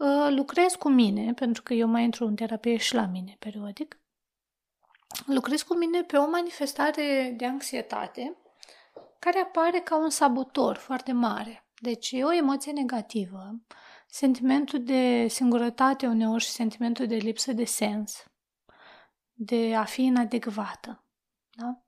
ă, 0.00 0.30
lucrez 0.30 0.74
cu 0.74 0.88
mine, 0.88 1.32
pentru 1.32 1.62
că 1.62 1.74
eu 1.74 1.88
mai 1.88 2.04
intru 2.04 2.26
în 2.26 2.34
terapie 2.34 2.76
și 2.76 2.94
la 2.94 3.06
mine 3.06 3.36
periodic. 3.38 4.00
Lucrez 5.26 5.62
cu 5.62 5.74
mine 5.74 6.02
pe 6.02 6.16
o 6.16 6.28
manifestare 6.30 7.34
de 7.36 7.46
anxietate 7.46 8.36
care 9.18 9.38
apare 9.38 9.78
ca 9.78 9.96
un 9.96 10.10
sabotor 10.10 10.76
foarte 10.76 11.12
mare. 11.12 11.66
Deci 11.80 12.10
e 12.12 12.24
o 12.24 12.32
emoție 12.32 12.72
negativă, 12.72 13.60
sentimentul 14.14 14.84
de 14.84 15.26
singurătate 15.28 16.06
uneori 16.06 16.42
și 16.44 16.50
sentimentul 16.50 17.06
de 17.06 17.14
lipsă 17.14 17.52
de 17.52 17.64
sens, 17.64 18.24
de 19.32 19.74
a 19.76 19.84
fi 19.84 20.02
inadecvată. 20.02 21.04
Da? 21.50 21.82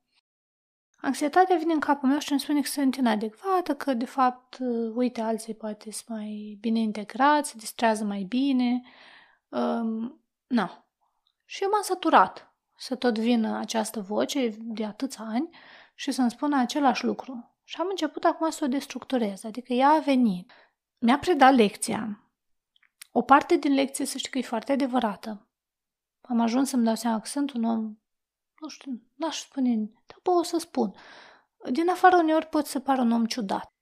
anxietatea 1.01 1.57
vine 1.57 1.73
în 1.73 1.79
capul 1.79 2.09
meu 2.09 2.19
și 2.19 2.31
îmi 2.31 2.39
spune 2.39 2.61
că 2.61 2.67
sunt 2.67 2.95
inadecvată, 2.95 3.75
că 3.75 3.93
de 3.93 4.05
fapt, 4.05 4.57
uh, 4.59 4.91
uite, 4.95 5.21
alții 5.21 5.53
poate 5.53 5.91
sunt 5.91 6.17
mai 6.17 6.57
bine 6.59 6.79
integrați, 6.79 7.49
se 7.49 7.55
distrează 7.57 8.03
mai 8.03 8.23
bine. 8.23 8.81
Um, 9.47 10.21
no. 10.47 10.67
Și 11.45 11.63
eu 11.63 11.69
m-am 11.69 11.81
săturat 11.81 12.55
să 12.77 12.95
tot 12.95 13.17
vină 13.17 13.57
această 13.57 13.99
voce 13.99 14.55
de 14.59 14.85
atâția 14.85 15.25
ani 15.25 15.49
și 15.95 16.11
să-mi 16.11 16.31
spună 16.31 16.59
același 16.59 17.05
lucru. 17.05 17.55
Și 17.63 17.75
am 17.79 17.87
început 17.89 18.23
acum 18.23 18.49
să 18.49 18.63
o 18.63 18.67
destructurez, 18.67 19.43
adică 19.43 19.73
ea 19.73 19.89
a 19.89 19.99
venit. 19.99 20.51
Mi-a 20.97 21.19
predat 21.19 21.53
lecția. 21.53 22.19
O 23.11 23.21
parte 23.21 23.57
din 23.57 23.73
lecție, 23.73 24.05
să 24.05 24.17
știi 24.17 24.31
că 24.31 24.37
e 24.37 24.41
foarte 24.41 24.71
adevărată. 24.71 25.47
Am 26.21 26.39
ajuns 26.39 26.69
să-mi 26.69 26.85
dau 26.85 26.95
seama 26.95 27.19
că 27.19 27.27
sunt 27.27 27.53
un 27.53 27.63
om 27.63 27.97
nu 28.65 28.71
știu, 28.71 29.01
n-aș 29.15 29.39
spune, 29.39 29.75
dar 29.75 30.19
pot 30.21 30.35
o 30.35 30.43
să 30.43 30.57
spun. 30.57 30.95
Din 31.71 31.89
afară 31.89 32.15
uneori 32.15 32.45
pot 32.45 32.65
să 32.65 32.79
par 32.79 32.97
un 32.97 33.11
om 33.11 33.25
ciudat. 33.25 33.73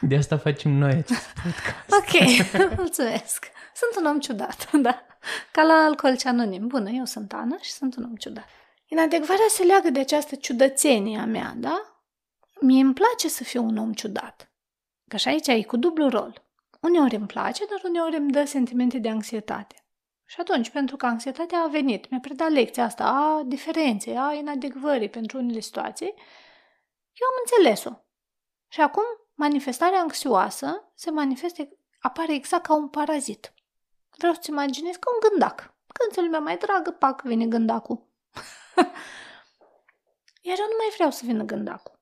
De 0.00 0.16
asta 0.16 0.38
facem 0.38 0.70
noi 0.70 0.90
acest 0.90 1.26
podcast. 1.42 1.92
Ok, 1.98 2.20
mulțumesc. 2.82 3.46
Sunt 3.74 4.04
un 4.04 4.10
om 4.10 4.18
ciudat, 4.18 4.70
da. 4.86 5.02
Ca 5.52 5.62
la 5.62 5.74
alcoolici 5.74 6.24
anonim. 6.24 6.66
Bună, 6.66 6.90
eu 6.90 7.04
sunt 7.04 7.32
Ana 7.32 7.58
și 7.60 7.70
sunt 7.70 7.96
un 7.96 8.04
om 8.04 8.16
ciudat. 8.16 8.46
Inadecvarea 8.86 9.46
se 9.48 9.62
leagă 9.62 9.90
de 9.90 10.00
această 10.00 10.34
ciudățenie 10.34 11.18
a 11.18 11.24
mea, 11.24 11.54
da? 11.56 12.02
Mie 12.60 12.82
îmi 12.82 12.94
place 12.94 13.28
să 13.28 13.44
fiu 13.44 13.64
un 13.64 13.76
om 13.76 13.92
ciudat. 13.92 14.47
Că 15.08 15.16
și 15.16 15.28
aici 15.28 15.46
e 15.46 15.62
cu 15.62 15.76
dublu 15.76 16.08
rol. 16.08 16.42
Uneori 16.80 17.14
îmi 17.14 17.26
place, 17.26 17.64
dar 17.64 17.80
uneori 17.84 18.16
îmi 18.16 18.30
dă 18.30 18.44
sentimente 18.44 18.98
de 18.98 19.08
anxietate. 19.08 19.74
Și 20.24 20.40
atunci, 20.40 20.70
pentru 20.70 20.96
că 20.96 21.06
anxietatea 21.06 21.58
a 21.58 21.66
venit, 21.66 22.10
mi-a 22.10 22.20
predat 22.20 22.50
lecția 22.50 22.84
asta 22.84 23.04
a 23.04 23.42
diferenței, 23.46 24.18
a 24.18 24.32
inadecvării 24.32 25.08
pentru 25.08 25.38
unele 25.38 25.60
situații, 25.60 26.14
eu 27.12 27.26
am 27.28 27.36
înțeles-o. 27.44 27.90
Și 28.68 28.80
acum, 28.80 29.04
manifestarea 29.34 30.00
anxioasă 30.00 30.92
se 30.94 31.10
manifestă, 31.10 31.68
apare 32.00 32.34
exact 32.34 32.66
ca 32.66 32.74
un 32.74 32.88
parazit. 32.88 33.52
Vreau 34.16 34.32
să-ți 34.32 34.50
imaginez 34.50 34.96
ca 34.96 35.10
un 35.14 35.28
gândac. 35.28 35.74
Când 35.92 36.12
ți 36.12 36.20
lumea 36.20 36.38
mai 36.38 36.56
dragă, 36.56 36.90
pac, 36.90 37.22
vine 37.22 37.46
gândacul. 37.46 38.06
Iar 40.48 40.58
eu 40.58 40.64
nu 40.64 40.76
mai 40.78 40.90
vreau 40.94 41.10
să 41.10 41.22
vină 41.24 41.42
gândacul. 41.42 41.97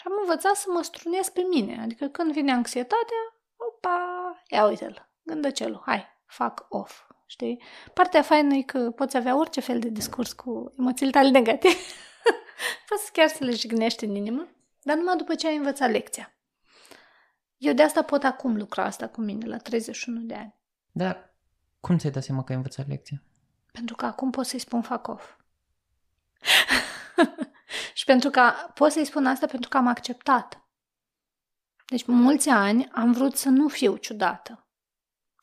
Și 0.00 0.06
am 0.06 0.12
învățat 0.20 0.56
să 0.56 0.66
mă 0.68 0.82
strunesc 0.82 1.32
pe 1.32 1.40
mine. 1.40 1.80
Adică 1.82 2.08
când 2.08 2.32
vine 2.32 2.52
anxietatea, 2.52 3.22
opa, 3.56 4.42
ia 4.48 4.66
uite-l, 4.66 5.08
gândăcelul, 5.22 5.82
hai, 5.86 6.06
fuck 6.26 6.66
off, 6.68 7.02
știi? 7.26 7.62
Partea 7.94 8.22
faină 8.22 8.54
e 8.54 8.62
că 8.62 8.90
poți 8.90 9.16
avea 9.16 9.36
orice 9.36 9.60
fel 9.60 9.78
de 9.78 9.88
discurs 9.88 10.32
cu 10.32 10.74
emoțiile 10.78 11.10
tale 11.10 11.30
negative. 11.30 11.74
poți 12.88 13.12
chiar 13.12 13.28
să 13.28 13.44
le 13.44 13.50
jignești 13.50 14.04
în 14.04 14.14
inimă, 14.14 14.48
dar 14.82 14.96
numai 14.96 15.16
după 15.16 15.34
ce 15.34 15.46
ai 15.46 15.56
învățat 15.56 15.90
lecția. 15.90 16.34
Eu 17.56 17.72
de 17.72 17.82
asta 17.82 18.02
pot 18.02 18.24
acum 18.24 18.56
lucra 18.56 18.84
asta 18.84 19.08
cu 19.08 19.20
mine, 19.20 19.46
la 19.46 19.56
31 19.56 20.20
de 20.20 20.34
ani. 20.34 20.54
Dar 20.92 21.34
cum 21.80 21.98
ți-ai 21.98 22.12
dat 22.12 22.22
seama 22.22 22.44
că 22.44 22.50
ai 22.50 22.56
învățat 22.56 22.88
lecția? 22.88 23.22
Pentru 23.72 23.96
că 23.96 24.06
acum 24.06 24.30
pot 24.30 24.46
să-i 24.46 24.58
spun 24.58 24.82
fac 24.82 25.08
off. 25.08 25.36
și 27.94 28.04
pentru 28.04 28.30
că 28.30 28.52
pot 28.74 28.92
să-i 28.92 29.04
spun 29.04 29.26
asta 29.26 29.46
pentru 29.46 29.68
că 29.68 29.76
am 29.76 29.86
acceptat. 29.86 30.64
Deci 31.86 32.06
mulți 32.06 32.48
ani 32.48 32.88
am 32.92 33.12
vrut 33.12 33.36
să 33.36 33.48
nu 33.48 33.68
fiu 33.68 33.96
ciudată. 33.96 34.68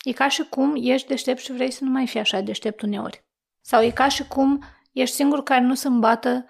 E 0.03 0.12
ca 0.12 0.27
și 0.27 0.43
cum 0.43 0.75
ești 0.75 1.07
deștept 1.07 1.39
și 1.39 1.51
vrei 1.51 1.72
să 1.72 1.84
nu 1.84 1.89
mai 1.89 2.07
fii 2.07 2.19
așa 2.19 2.39
deștept 2.39 2.81
uneori. 2.81 3.25
Sau 3.62 3.84
e 3.84 3.91
ca 3.91 4.07
și 4.07 4.27
cum 4.27 4.63
ești 4.91 5.15
singur 5.15 5.43
care 5.43 5.61
nu 5.61 5.74
se 5.74 5.87
îmbată 5.87 6.46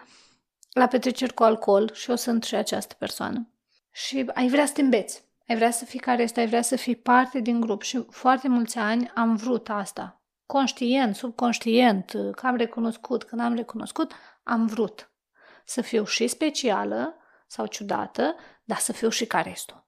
la 0.72 0.88
petreceri 0.88 1.34
cu 1.34 1.44
alcool 1.44 1.94
și 1.94 2.10
eu 2.10 2.16
sunt 2.16 2.44
și 2.44 2.56
această 2.56 2.96
persoană. 2.98 3.50
Și 3.92 4.32
ai 4.34 4.48
vrea 4.48 4.66
să 4.66 4.74
te 4.74 4.82
îmbeți. 4.82 5.26
Ai 5.48 5.56
vrea 5.56 5.72
să 5.72 5.86
fii 5.86 6.00
care 6.00 6.24
este, 6.24 6.40
ai 6.40 6.48
vrea 6.48 6.62
să 6.62 6.76
fii 6.76 6.96
parte 6.96 7.40
din 7.40 7.60
grup 7.60 7.82
și 7.82 8.06
foarte 8.10 8.48
mulți 8.48 8.78
ani 8.78 9.12
am 9.16 9.36
vrut 9.36 9.70
asta. 9.70 10.22
Conștient, 10.46 11.16
subconștient, 11.16 12.12
că 12.36 12.48
am 12.48 12.56
recunoscut, 12.56 13.24
că 13.24 13.36
n-am 13.36 13.54
recunoscut, 13.54 14.14
am 14.44 14.66
vrut 14.66 15.12
să 15.68 15.82
fiu 15.82 16.06
și 16.06 16.28
specială 16.28 17.16
sau 17.48 17.66
ciudată, 17.66 18.36
dar 18.64 18.78
să 18.78 18.94
fiu 18.94 19.10
și 19.10 19.26
ca 19.26 19.42
restul. 19.42 19.86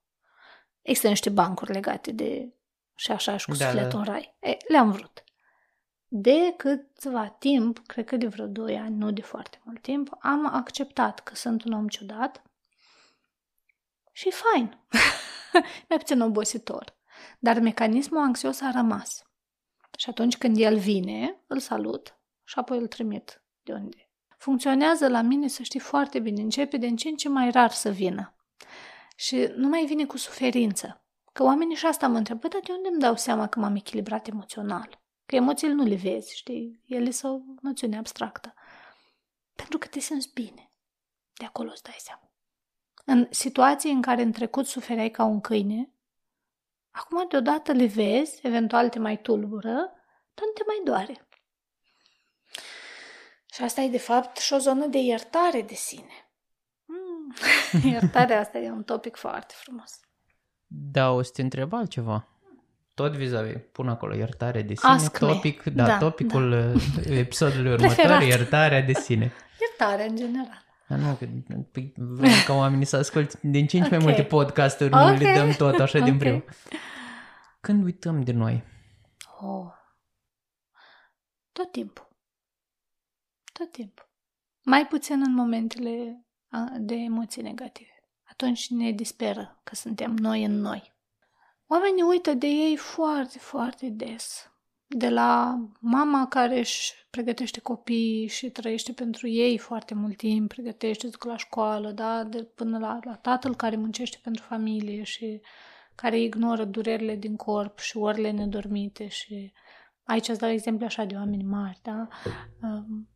Există 0.81 1.07
niște 1.07 1.29
bancuri 1.29 1.71
legate 1.71 2.11
de 2.11 2.53
și 2.95 3.11
așa 3.11 3.37
și 3.37 3.45
cu 3.45 3.55
da, 3.55 3.65
sufletul 3.65 3.89
da. 3.91 3.97
în 3.97 4.03
rai. 4.03 4.37
E, 4.39 4.57
le-am 4.67 4.91
vrut. 4.91 5.23
De 6.07 6.53
câtva 6.57 7.27
timp, 7.27 7.79
cred 7.85 8.05
că 8.05 8.17
de 8.17 8.27
vreo 8.27 8.47
2 8.47 8.77
ani, 8.77 8.95
nu 8.95 9.11
de 9.11 9.21
foarte 9.21 9.61
mult 9.63 9.81
timp, 9.81 10.17
am 10.19 10.45
acceptat 10.45 11.19
că 11.19 11.35
sunt 11.35 11.63
un 11.63 11.71
om 11.71 11.87
ciudat 11.87 12.43
și 14.11 14.31
fain. 14.31 14.85
Mai 15.89 15.97
puțin 15.97 16.21
obositor. 16.21 16.97
Dar 17.39 17.59
mecanismul 17.59 18.23
anxios 18.23 18.61
a 18.61 18.71
rămas. 18.71 19.23
Și 19.97 20.09
atunci 20.09 20.37
când 20.37 20.57
el 20.57 20.77
vine, 20.77 21.43
îl 21.47 21.59
salut 21.59 22.19
și 22.43 22.59
apoi 22.59 22.77
îl 22.77 22.87
trimit 22.87 23.43
de 23.63 23.73
unde. 23.73 24.08
Funcționează 24.39 25.07
la 25.07 25.21
mine, 25.21 25.47
să 25.47 25.63
știi 25.63 25.79
foarte 25.79 26.19
bine, 26.19 26.41
începe 26.41 26.77
de 26.77 26.87
în 26.87 26.95
ce 26.95 27.09
în 27.09 27.15
ce 27.15 27.29
mai 27.29 27.51
rar 27.51 27.71
să 27.71 27.89
vină. 27.89 28.35
Și 29.15 29.51
nu 29.55 29.67
mai 29.67 29.85
vine 29.85 30.05
cu 30.05 30.17
suferință. 30.17 31.03
Că 31.33 31.43
oamenii 31.43 31.75
și 31.75 31.85
asta 31.85 32.07
mă 32.07 32.17
întreabă, 32.17 32.47
dar 32.47 32.61
de 32.65 32.71
unde 32.71 32.87
îmi 32.87 32.99
dau 32.99 33.15
seama 33.15 33.47
că 33.47 33.59
m-am 33.59 33.75
echilibrat 33.75 34.27
emoțional? 34.27 35.01
Că 35.25 35.35
emoțiile 35.35 35.73
nu 35.73 35.83
le 35.83 35.95
vezi, 35.95 36.35
știi? 36.35 36.83
Ele 36.85 37.11
sunt 37.11 37.41
o 37.41 37.43
noțiune 37.61 37.97
abstractă. 37.97 38.53
Pentru 39.55 39.77
că 39.77 39.87
te 39.87 39.99
simți 39.99 40.33
bine. 40.33 40.71
De 41.33 41.45
acolo 41.45 41.69
îți 41.71 41.83
dai 41.83 41.97
seama. 41.97 42.31
În 43.05 43.27
situații 43.29 43.91
în 43.91 44.01
care 44.01 44.21
în 44.21 44.31
trecut 44.31 44.65
sufereai 44.65 45.09
ca 45.09 45.23
un 45.23 45.41
câine, 45.41 45.93
acum 46.89 47.27
deodată 47.29 47.71
le 47.71 47.85
vezi, 47.85 48.47
eventual 48.47 48.89
te 48.89 48.99
mai 48.99 49.21
tulbură, 49.21 49.75
dar 50.33 50.45
nu 50.45 50.51
te 50.53 50.63
mai 50.67 50.81
doare. 50.83 51.28
Și 53.59 53.65
asta 53.65 53.81
e 53.81 53.89
de 53.89 53.97
fapt 53.97 54.37
și 54.37 54.53
o 54.53 54.57
zonă 54.57 54.85
de 54.85 54.97
iertare 54.97 55.61
de 55.61 55.73
sine. 55.73 56.29
Mm. 56.85 57.33
Iertarea 57.91 58.39
asta 58.39 58.57
e 58.57 58.71
un 58.71 58.83
topic 58.83 59.15
foarte 59.15 59.53
frumos. 59.57 59.99
Da, 60.67 61.11
o 61.11 61.21
să 61.21 61.31
te 61.33 61.41
întreb 61.41 61.73
altceva. 61.73 62.27
Tot 62.93 63.15
vis-a-vis, 63.15 63.55
pun 63.71 63.89
acolo 63.89 64.15
iertare 64.15 64.61
de 64.61 64.73
sine, 64.73 64.91
Ask 64.91 65.17
topic, 65.17 65.63
da, 65.63 65.85
da, 65.85 65.97
topicul 65.97 66.49
da. 66.49 67.13
episodului 67.25 67.71
următor, 67.71 68.21
iertarea 68.21 68.81
de 68.81 68.93
sine. 68.93 69.31
Iertarea 69.59 70.05
în 70.05 70.15
general. 70.15 70.65
Da, 70.87 70.95
nu, 70.95 71.13
că 71.13 71.25
păi, 71.71 71.93
vrem 71.95 72.43
ca 72.45 72.53
oamenii 72.53 72.85
să 72.85 72.97
asculte 72.97 73.39
din 73.41 73.67
cinci 73.67 73.85
okay. 73.85 73.97
mai 73.97 74.07
multe 74.07 74.23
podcasturi, 74.23 74.93
okay. 74.93 75.11
nu 75.11 75.17
le 75.17 75.33
dăm 75.33 75.51
tot 75.51 75.79
așa 75.79 75.97
okay. 75.97 76.09
din 76.09 76.19
primul. 76.19 76.43
Când 77.59 77.83
uităm 77.83 78.21
de 78.21 78.31
noi? 78.31 78.63
Oh. 79.41 79.65
Tot 81.51 81.71
timpul. 81.71 82.08
Tot 83.59 83.71
timpul. 83.71 84.09
Mai 84.63 84.87
puțin 84.87 85.21
în 85.25 85.33
momentele 85.33 86.25
de 86.77 86.95
emoții 86.95 87.41
negative 87.41 88.03
atunci 88.23 88.69
ne 88.69 88.91
disperă 88.91 89.59
că 89.63 89.75
suntem 89.75 90.15
noi 90.15 90.43
în 90.43 90.59
noi. 90.59 90.93
Oamenii 91.67 92.01
uită 92.01 92.33
de 92.33 92.47
ei 92.47 92.75
foarte, 92.75 93.39
foarte 93.39 93.89
des. 93.89 94.51
De 94.87 95.09
la 95.09 95.59
mama 95.79 96.27
care 96.27 96.59
își 96.59 96.93
pregătește 97.09 97.59
copiii 97.59 98.27
și 98.27 98.49
trăiește 98.49 98.93
pentru 98.93 99.27
ei 99.27 99.57
foarte 99.57 99.93
mult 99.93 100.17
timp, 100.17 100.47
pregătește, 100.47 101.07
duc 101.07 101.23
la 101.23 101.37
școală, 101.37 101.91
da? 101.91 102.23
de, 102.23 102.43
până 102.43 102.77
la, 102.77 102.99
la 103.03 103.15
tatăl 103.15 103.55
care 103.55 103.75
muncește 103.75 104.17
pentru 104.23 104.43
familie 104.43 105.03
și 105.03 105.41
care 105.95 106.19
ignoră 106.19 106.65
durerile 106.65 107.15
din 107.15 107.35
corp 107.35 107.79
și 107.79 107.97
orele 107.97 108.31
nedormite 108.31 109.07
și 109.07 109.53
aici 110.03 110.27
îți 110.27 110.39
dau 110.39 110.49
exemple 110.49 110.85
așa 110.85 111.03
de 111.03 111.15
oameni 111.15 111.43
mari, 111.43 111.79
da? 111.83 112.07
Um, 112.61 113.07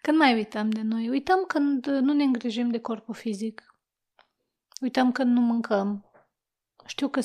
când 0.00 0.18
mai 0.18 0.34
uităm 0.34 0.70
de 0.70 0.82
noi? 0.82 1.08
Uităm 1.08 1.44
când 1.46 1.86
nu 1.86 2.12
ne 2.12 2.22
îngrijim 2.22 2.70
de 2.70 2.78
corpul 2.78 3.14
fizic, 3.14 3.68
Uităm 4.80 5.12
că 5.12 5.22
nu 5.22 5.40
mâncăm. 5.40 6.10
Știu 6.86 7.08
că 7.08 7.20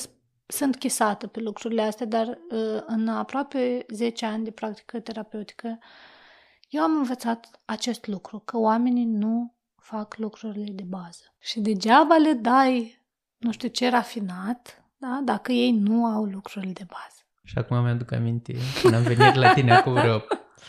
sunt 0.46 0.76
chisată 0.76 1.26
pe 1.26 1.40
lucrurile 1.40 1.82
astea, 1.82 2.06
dar 2.06 2.26
uh, 2.26 2.82
în 2.86 3.08
aproape 3.08 3.86
10 3.88 4.26
ani 4.26 4.44
de 4.44 4.50
practică 4.50 5.00
terapeutică, 5.00 5.78
eu 6.68 6.82
am 6.82 6.96
învățat 6.96 7.60
acest 7.64 8.06
lucru, 8.06 8.38
că 8.38 8.58
oamenii 8.58 9.04
nu 9.04 9.54
fac 9.76 10.16
lucrurile 10.16 10.72
de 10.72 10.82
bază. 10.82 11.34
Și 11.40 11.60
degeaba 11.60 12.16
le 12.16 12.32
dai 12.32 13.02
nu 13.36 13.52
știu 13.52 13.68
ce 13.68 13.90
rafinat, 13.90 14.84
da? 14.96 15.20
dacă 15.24 15.52
ei 15.52 15.72
nu 15.72 16.04
au 16.04 16.24
lucrurile 16.24 16.72
de 16.72 16.86
bază. 16.88 17.18
Și 17.44 17.58
acum 17.58 17.82
mi-aduc 17.82 18.12
aminte, 18.12 18.54
când 18.82 18.94
am 18.94 19.02
venit 19.02 19.34
la 19.34 19.52
tine 19.52 19.72
acum 19.74 19.92
vreo 19.92 20.22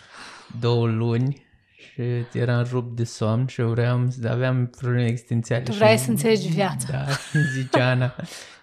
două 0.62 0.88
luni, 0.88 1.45
și 1.94 2.26
eram 2.34 2.68
rupt 2.72 2.96
de 2.96 3.04
somn 3.04 3.48
și 3.48 3.62
eu 3.62 3.70
vreau, 3.70 4.08
aveam 4.30 4.68
probleme 4.68 5.06
existențiale. 5.06 5.64
Tu 5.64 5.72
vrei 5.72 5.98
să 5.98 6.10
înțelegi 6.10 6.48
viața. 6.48 6.88
Da, 6.92 7.08
și 7.08 7.38
zice 7.54 7.80
Ana, 7.80 8.16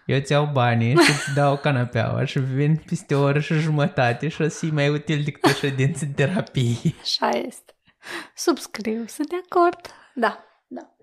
eu 0.06 0.16
îți 0.16 0.32
iau 0.32 0.50
banii 0.52 0.96
și 0.96 1.10
îți 1.10 1.34
dau 1.34 1.56
canapeaua 1.56 2.24
și 2.24 2.38
vin 2.38 2.76
peste 2.86 3.14
o 3.14 3.22
oră 3.22 3.40
și 3.40 3.54
jumătate 3.54 4.28
și 4.28 4.42
o 4.42 4.48
să 4.48 4.66
mai 4.72 4.88
util 4.88 5.22
decât 5.24 5.44
o 5.44 5.54
ședință 5.54 6.04
de 6.04 6.12
terapie. 6.12 6.94
Așa 7.00 7.28
este. 7.28 7.76
Subscriu, 8.34 9.04
sunt 9.06 9.28
de 9.28 9.36
acord. 9.50 9.80
Da, 10.14 10.44
da. 10.66 10.94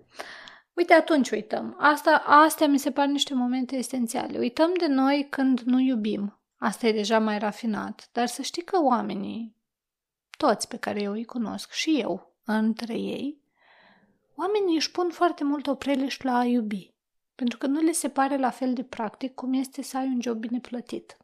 Uite, 0.74 0.92
atunci 0.92 1.30
uităm. 1.30 1.76
Asta, 1.78 2.22
astea 2.46 2.66
mi 2.66 2.78
se 2.78 2.90
par 2.90 3.06
niște 3.06 3.34
momente 3.34 3.76
esențiale. 3.76 4.38
Uităm 4.38 4.70
de 4.78 4.86
noi 4.86 5.26
când 5.30 5.60
nu 5.60 5.80
iubim. 5.80 6.40
Asta 6.58 6.86
e 6.86 6.92
deja 6.92 7.18
mai 7.18 7.38
rafinat. 7.38 8.08
Dar 8.12 8.26
să 8.26 8.42
știi 8.42 8.62
că 8.62 8.78
oamenii, 8.82 9.56
toți 10.40 10.68
pe 10.68 10.76
care 10.76 11.02
eu 11.02 11.12
îi 11.12 11.24
cunosc 11.24 11.72
și 11.72 12.00
eu, 12.00 12.34
între 12.44 12.94
ei, 12.94 13.40
oamenii 14.34 14.76
își 14.76 14.90
pun 14.90 15.10
foarte 15.10 15.44
mult 15.44 15.66
opreliști 15.66 16.24
la 16.24 16.38
a 16.38 16.44
iubi. 16.44 16.94
Pentru 17.34 17.58
că 17.58 17.66
nu 17.66 17.80
le 17.80 17.92
se 17.92 18.08
pare 18.08 18.36
la 18.36 18.50
fel 18.50 18.74
de 18.74 18.82
practic 18.84 19.34
cum 19.34 19.52
este 19.52 19.82
să 19.82 19.96
ai 19.96 20.06
un 20.06 20.20
job 20.20 20.38
bine 20.38 20.60
plătit. 20.60 21.16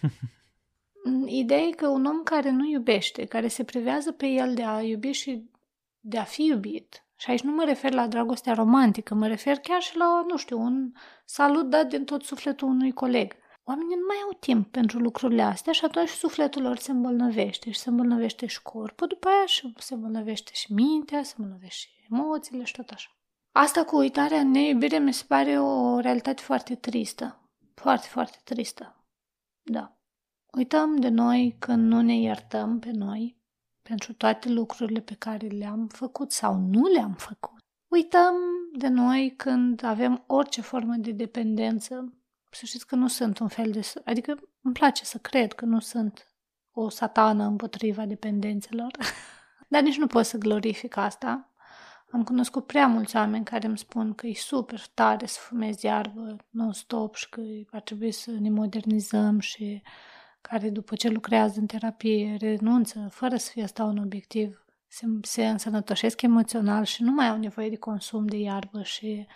Ideea 1.26 1.60
e 1.60 1.70
că 1.70 1.88
un 1.88 2.04
om 2.04 2.22
care 2.22 2.50
nu 2.50 2.64
iubește, 2.64 3.24
care 3.24 3.48
se 3.48 3.64
privează 3.64 4.12
pe 4.12 4.26
el 4.26 4.54
de 4.54 4.62
a 4.62 4.82
iubi 4.82 5.10
și 5.10 5.50
de 6.00 6.18
a 6.18 6.24
fi 6.24 6.44
iubit, 6.44 7.04
și 7.16 7.30
aici 7.30 7.40
nu 7.42 7.52
mă 7.52 7.64
refer 7.64 7.92
la 7.92 8.06
dragostea 8.06 8.54
romantică, 8.54 9.14
mă 9.14 9.26
refer 9.26 9.58
chiar 9.58 9.80
și 9.80 9.96
la, 9.96 10.24
nu 10.28 10.36
știu, 10.36 10.60
un 10.60 10.92
salut 11.24 11.70
dat 11.70 11.86
din 11.86 12.04
tot 12.04 12.22
sufletul 12.22 12.68
unui 12.68 12.92
coleg. 12.92 13.32
Oamenii 13.64 13.96
nu 13.96 14.06
mai 14.06 14.16
au 14.24 14.32
timp 14.40 14.70
pentru 14.70 14.98
lucrurile 14.98 15.42
astea 15.42 15.72
și 15.72 15.84
atunci 15.84 16.08
sufletul 16.08 16.62
lor 16.62 16.76
se 16.76 16.90
îmbolnăvește 16.90 17.70
și 17.70 17.78
se 17.78 17.88
îmbolnăvește 17.88 18.46
și 18.46 18.62
corpul, 18.62 19.06
după 19.06 19.28
aia 19.28 19.46
și 19.46 19.72
se 19.76 19.94
îmbolnăvește 19.94 20.50
și 20.54 20.72
mintea, 20.72 21.22
se 21.22 21.34
îmbolnăvește 21.36 21.88
și 21.90 22.06
emoțiile 22.10 22.64
și 22.64 22.72
tot 22.72 22.90
așa. 22.90 23.16
Asta 23.52 23.84
cu 23.84 23.96
uitarea 23.96 24.40
în 24.40 24.50
neiubire 24.50 24.98
mi 24.98 25.12
se 25.12 25.24
pare 25.28 25.60
o 25.60 25.98
realitate 25.98 26.42
foarte 26.42 26.74
tristă. 26.74 27.50
Foarte, 27.74 28.06
foarte 28.06 28.38
tristă. 28.44 29.04
Da. 29.62 29.96
Uităm 30.56 30.96
de 30.96 31.08
noi 31.08 31.56
când 31.58 31.86
nu 31.86 32.00
ne 32.00 32.16
iertăm 32.18 32.78
pe 32.78 32.90
noi 32.90 33.40
pentru 33.82 34.12
toate 34.12 34.48
lucrurile 34.48 35.00
pe 35.00 35.14
care 35.14 35.46
le-am 35.46 35.86
făcut 35.86 36.32
sau 36.32 36.56
nu 36.56 36.86
le-am 36.86 37.14
făcut. 37.14 37.58
Uităm 37.88 38.34
de 38.72 38.88
noi 38.88 39.34
când 39.36 39.84
avem 39.84 40.24
orice 40.26 40.60
formă 40.60 40.94
de 40.96 41.10
dependență. 41.10 42.12
Să 42.54 42.66
știți 42.66 42.86
că 42.86 42.94
nu 42.94 43.08
sunt 43.08 43.38
un 43.38 43.48
fel 43.48 43.70
de... 43.70 43.92
Adică 44.04 44.38
îmi 44.62 44.74
place 44.74 45.04
să 45.04 45.18
cred 45.18 45.52
că 45.52 45.64
nu 45.64 45.78
sunt 45.78 46.26
o 46.72 46.88
satană 46.88 47.44
împotriva 47.44 48.06
dependențelor. 48.06 48.90
Dar 49.68 49.82
nici 49.82 49.96
nu 49.96 50.06
pot 50.06 50.24
să 50.26 50.38
glorific 50.38 50.96
asta. 50.96 51.52
Am 52.10 52.24
cunoscut 52.24 52.66
prea 52.66 52.86
mulți 52.86 53.16
oameni 53.16 53.44
care 53.44 53.66
îmi 53.66 53.78
spun 53.78 54.14
că 54.14 54.26
e 54.26 54.34
super 54.34 54.86
tare 54.94 55.26
să 55.26 55.38
fumezi 55.40 55.84
iarbă 55.84 56.36
non-stop 56.50 57.14
și 57.14 57.28
că 57.28 57.40
ar 57.70 57.80
trebui 57.80 58.10
să 58.10 58.30
ne 58.30 58.50
modernizăm 58.50 59.38
și 59.38 59.82
care 60.40 60.70
după 60.70 60.94
ce 60.94 61.08
lucrează 61.08 61.60
în 61.60 61.66
terapie 61.66 62.36
renunță 62.40 63.08
fără 63.10 63.36
să 63.36 63.50
fie 63.50 63.62
asta 63.62 63.84
un 63.84 63.98
obiectiv, 63.98 64.64
se, 64.88 65.06
se 65.22 65.48
însănătoșesc 65.48 66.22
emoțional 66.22 66.84
și 66.84 67.02
nu 67.02 67.12
mai 67.12 67.28
au 67.28 67.38
nevoie 67.38 67.68
de 67.68 67.76
consum 67.76 68.26
de 68.26 68.36
iarbă 68.36 68.82
și 68.82 69.26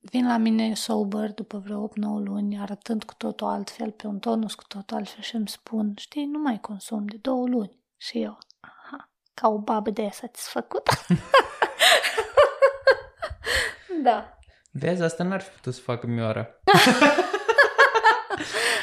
vin 0.00 0.26
la 0.26 0.36
mine 0.36 0.74
sober 0.74 1.32
după 1.32 1.58
vreo 1.58 1.88
8-9 1.88 1.90
luni, 2.24 2.58
arătând 2.60 3.04
cu 3.04 3.14
totul 3.14 3.46
altfel, 3.46 3.90
pe 3.90 4.06
un 4.06 4.18
tonus 4.18 4.54
cu 4.54 4.64
totul 4.68 4.96
altfel 4.96 5.22
și 5.22 5.34
îmi 5.34 5.48
spun, 5.48 5.94
știi, 5.96 6.24
nu 6.24 6.38
mai 6.38 6.60
consum 6.60 7.06
de 7.06 7.16
două 7.20 7.46
luni. 7.46 7.78
Și 7.96 8.22
eu, 8.22 8.38
aha, 8.60 9.10
ca 9.34 9.48
o 9.48 9.58
babă 9.58 9.90
de 9.90 10.08
satisfăcută. 10.12 10.92
da. 14.04 14.38
Vezi, 14.70 15.02
asta 15.02 15.24
n-ar 15.24 15.40
fi 15.40 15.50
putut 15.50 15.74
să 15.74 15.80
facă 15.80 16.06
Mioara. 16.06 16.48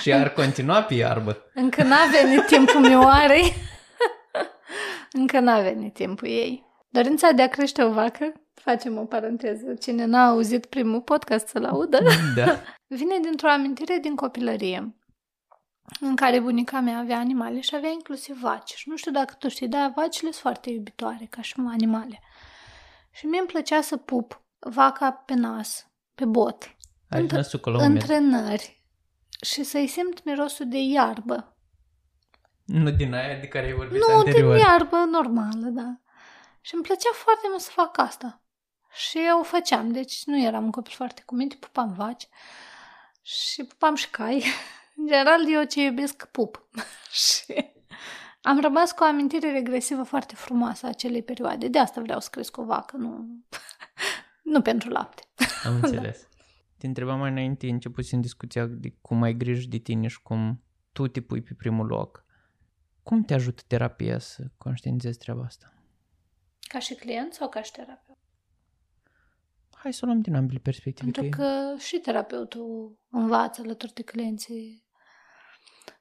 și 0.02 0.14
ar 0.14 0.30
continua 0.30 0.84
pe 0.84 0.94
iarbă. 0.94 1.38
Încă 1.54 1.84
n-a 1.84 2.06
venit 2.12 2.46
timpul 2.46 2.80
mioarei. 2.80 3.54
Încă 5.20 5.40
n-a 5.40 5.60
venit 5.60 5.94
timpul 5.94 6.28
ei. 6.28 6.65
Dorința 6.96 7.32
de 7.32 7.42
a 7.42 7.48
crește 7.48 7.84
o 7.84 7.92
vacă, 7.92 8.34
facem 8.54 8.98
o 8.98 9.06
paranteză, 9.06 9.74
cine 9.74 10.06
n-a 10.06 10.28
auzit 10.28 10.66
primul 10.66 11.02
podcast 11.02 11.48
să-l 11.48 11.66
audă, 11.66 12.00
Da. 12.36 12.60
vine 12.98 13.20
dintr-o 13.22 13.50
amintire 13.50 13.98
din 14.02 14.16
copilărie 14.16 14.96
în 16.00 16.16
care 16.16 16.40
bunica 16.40 16.80
mea 16.80 16.98
avea 16.98 17.18
animale 17.18 17.60
și 17.60 17.76
avea 17.76 17.90
inclusiv 17.90 18.40
vaci. 18.40 18.74
Și 18.74 18.90
nu 18.90 18.96
știu 18.96 19.12
dacă 19.12 19.36
tu 19.40 19.48
știi, 19.48 19.68
dar 19.68 19.92
vacile 19.96 20.30
sunt 20.32 20.42
foarte 20.42 20.70
iubitoare, 20.70 21.28
ca 21.30 21.42
și 21.42 21.54
animale. 21.68 22.20
Și 23.12 23.26
mie 23.26 23.40
îmi 23.40 23.48
plăcea 23.48 23.82
să 23.82 23.98
pup 23.98 24.42
vaca 24.60 25.12
pe 25.12 25.34
nas, 25.34 25.88
pe 26.16 26.26
bot, 26.26 26.76
Ai 27.10 27.22
Între- 27.22 27.38
nasul 27.38 27.60
cu 27.60 27.70
la 27.70 27.76
umeri. 27.78 27.92
între 27.94 28.20
nări 28.20 28.84
și 29.42 29.64
să-i 29.64 29.88
simt 29.88 30.24
mirosul 30.24 30.68
de 30.70 30.78
iarbă. 30.78 31.58
Nu 32.66 32.92
din 32.92 33.14
aia 33.14 33.40
de 33.40 33.48
care 33.48 33.66
ai 33.66 33.74
vorbit 33.74 34.00
Nu, 34.08 34.16
anterior. 34.18 34.56
din 34.56 34.64
iarbă 34.66 34.96
normală, 35.12 35.68
da. 35.70 36.00
Și 36.66 36.74
îmi 36.74 36.84
plăcea 36.84 37.10
foarte 37.14 37.46
mult 37.50 37.62
să 37.62 37.72
fac 37.72 37.98
asta. 37.98 38.42
Și 38.94 39.18
eu 39.28 39.40
o 39.40 39.44
făceam, 39.44 39.92
deci 39.92 40.24
nu 40.26 40.42
eram 40.42 40.64
un 40.64 40.72
copil 40.72 40.94
foarte 40.94 41.22
cu 41.26 41.36
minte, 41.36 41.56
pupam 41.60 41.94
vaci 41.94 42.28
și 43.22 43.64
pupam 43.64 43.96
și 43.96 44.10
cai. 44.10 44.44
În 44.98 45.08
general, 45.08 45.52
eu 45.54 45.64
ce 45.64 45.84
iubesc, 45.84 46.26
pup. 46.26 46.70
și 47.24 47.74
am 48.42 48.62
rămas 48.62 48.92
cu 48.92 49.04
o 49.04 49.06
amintire 49.06 49.52
regresivă 49.52 50.04
foarte 50.04 50.36
frumoasă 50.36 50.86
a 50.86 50.90
acelei 50.90 51.24
perioade. 51.24 51.68
De 51.68 51.80
asta 51.80 52.02
vreau 52.02 52.20
să 52.20 52.30
cresc 52.32 52.58
o 52.58 52.64
vacă, 52.64 52.98
nu, 52.98 53.26
nu 54.54 54.62
pentru 54.62 54.90
lapte. 54.90 55.24
Am 55.64 55.76
înțeles. 55.76 56.28
Te 56.78 56.88
întrebam 56.88 57.20
mai 57.20 57.30
înainte, 57.30 57.68
început 57.68 58.12
în 58.12 58.22
discuția 58.22 58.66
de 58.66 58.96
cum 59.02 59.22
ai 59.22 59.34
grijă 59.34 59.68
de 59.70 59.78
tine 59.78 60.08
și 60.08 60.22
cum 60.22 60.64
tu 60.92 61.08
te 61.08 61.22
pui 61.22 61.42
pe 61.42 61.54
primul 61.54 61.86
loc. 61.86 62.26
Cum 63.04 63.24
te 63.24 63.34
ajută 63.34 63.64
terapia 63.68 64.20
să 64.20 64.44
conștientizezi 64.58 65.18
treaba 65.18 65.44
asta? 65.44 65.70
Ca 66.76 66.82
și 66.82 66.96
client 66.96 67.34
sau 67.34 67.50
ca 67.50 67.62
și 67.62 67.72
terapeut? 67.72 68.18
Hai 69.72 69.94
să 69.94 70.00
o 70.04 70.06
luăm 70.06 70.22
din 70.22 70.36
ambele 70.36 70.60
perspective. 70.60 71.12
Pentru 71.12 71.38
că 71.38 71.44
e- 71.44 71.48
că 71.48 71.78
și 71.78 72.00
terapeutul 72.00 73.00
învață 73.10 73.62
alături 73.62 73.94
de 73.94 74.02
clienții. 74.02 74.86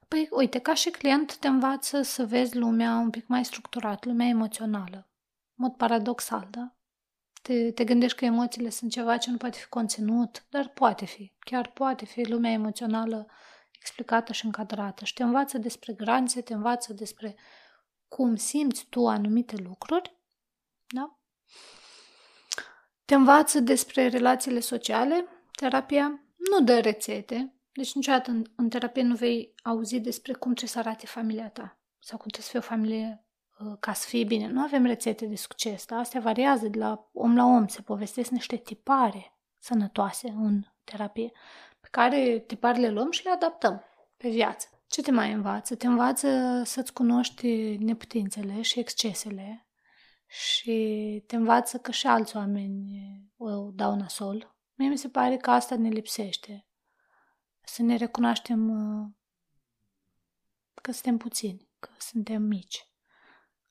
Păi, 0.09 0.29
uite, 0.31 0.59
ca 0.59 0.75
și 0.75 0.91
client 0.91 1.37
te 1.37 1.49
învață 1.49 2.03
să 2.03 2.27
vezi 2.27 2.57
lumea 2.57 2.97
un 2.97 3.11
pic 3.11 3.27
mai 3.27 3.45
structurat, 3.45 4.05
lumea 4.05 4.27
emoțională. 4.27 5.11
În 5.57 5.65
mod 5.65 5.73
paradoxal, 5.77 6.49
da? 6.51 6.75
Te, 7.43 7.73
te 7.73 7.85
gândești 7.85 8.19
că 8.19 8.25
emoțiile 8.25 8.69
sunt 8.69 8.91
ceva 8.91 9.17
ce 9.17 9.31
nu 9.31 9.37
poate 9.37 9.59
fi 9.59 9.69
conținut, 9.69 10.47
dar 10.49 10.69
poate 10.69 11.05
fi. 11.05 11.33
Chiar 11.39 11.71
poate 11.71 12.05
fi 12.05 12.29
lumea 12.29 12.51
emoțională 12.51 13.27
explicată 13.71 14.33
și 14.33 14.45
încadrată. 14.45 15.05
Și 15.05 15.15
te 15.15 15.23
învață 15.23 15.59
despre 15.59 15.93
granițe, 15.93 16.41
te 16.41 16.55
învață 16.55 16.93
despre 16.93 17.37
cum 18.09 18.37
simți 18.37 18.87
tu 18.89 19.07
anumite 19.07 19.57
lucruri, 19.57 20.23
da? 20.95 21.19
Te 23.05 23.15
învață 23.15 23.61
despre 23.61 24.09
relațiile 24.09 24.61
sociale, 24.61 25.27
terapia 25.53 26.25
nu 26.37 26.65
dă 26.65 26.79
rețete, 26.81 27.55
deci 27.73 27.95
niciodată 27.95 28.31
în, 28.31 28.45
în 28.57 28.69
terapie 28.69 29.03
nu 29.03 29.15
vei 29.15 29.55
auzi 29.63 30.01
despre 30.01 30.33
cum 30.33 30.55
trebuie 30.55 30.69
să 30.69 30.79
arate 30.89 31.07
familia 31.07 31.49
ta 31.49 31.79
sau 31.99 32.19
cum 32.19 32.29
trebuie 32.29 32.43
să 32.43 32.51
fie 32.51 32.59
o 32.59 32.77
familie 32.77 33.25
uh, 33.59 33.77
ca 33.81 33.93
să 33.93 34.09
fie 34.09 34.25
bine. 34.25 34.47
Nu 34.47 34.63
avem 34.63 34.85
rețete 34.85 35.27
de 35.27 35.37
succes, 35.37 35.87
dar 35.87 35.99
astea 35.99 36.21
variază 36.21 36.69
de 36.69 36.79
la 36.79 37.09
om 37.13 37.37
la 37.37 37.45
om, 37.45 37.67
se 37.67 37.83
povestesc 37.83 38.31
niște 38.31 38.57
tipare 38.57 39.39
sănătoase 39.59 40.29
în 40.29 40.63
terapie, 40.85 41.33
pe 41.81 41.89
care 41.91 42.39
tiparele 42.47 42.91
luăm 42.91 43.11
și 43.11 43.25
le 43.25 43.31
adaptăm 43.31 43.83
pe 44.17 44.29
viață. 44.29 44.69
Ce 44.87 45.03
te 45.03 45.11
mai 45.11 45.33
învață? 45.33 45.75
Te 45.75 45.87
învață 45.87 46.63
să-ți 46.65 46.93
cunoști 46.93 47.77
neputințele 47.77 48.63
și 48.63 48.79
excesele 48.79 49.67
și 50.35 51.23
te 51.27 51.37
învață 51.37 51.79
că 51.79 51.91
și 51.91 52.07
alți 52.07 52.37
oameni 52.37 53.01
o 53.37 53.71
dau 53.71 53.97
nasol. 53.97 54.57
Mie 54.75 54.89
mi 54.89 54.99
se 54.99 55.09
pare 55.09 55.37
că 55.37 55.51
asta 55.51 55.77
ne 55.77 55.89
lipsește. 55.89 56.67
Să 57.65 57.83
ne 57.83 57.97
recunoaștem 57.97 58.69
uh, 58.69 59.11
că 60.83 60.93
suntem 60.93 61.17
puțini, 61.17 61.69
că 61.79 61.89
suntem 61.99 62.43
mici. 62.43 62.89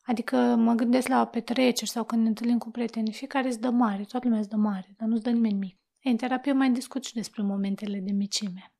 Adică 0.03 0.37
mă 0.37 0.73
gândesc 0.73 1.07
la 1.07 1.27
petreceri 1.27 1.89
sau 1.89 2.03
când 2.03 2.21
ne 2.21 2.27
întâlnim 2.27 2.57
cu 2.57 2.69
prieteni, 2.69 3.13
fiecare 3.13 3.47
îți 3.47 3.59
dă 3.59 3.69
mare, 3.69 4.03
toată 4.03 4.25
lumea 4.25 4.39
îți 4.39 4.49
dă 4.49 4.55
mare, 4.55 4.93
dar 4.97 5.07
nu-ți 5.07 5.23
dă 5.23 5.29
nimeni 5.29 5.57
mic. 5.57 5.79
Ei, 5.99 6.11
în 6.11 6.17
terapie 6.17 6.51
mai 6.51 6.71
discut 6.71 7.03
și 7.03 7.13
despre 7.13 7.41
momentele 7.41 7.99
de 7.99 8.11
micime. 8.11 8.73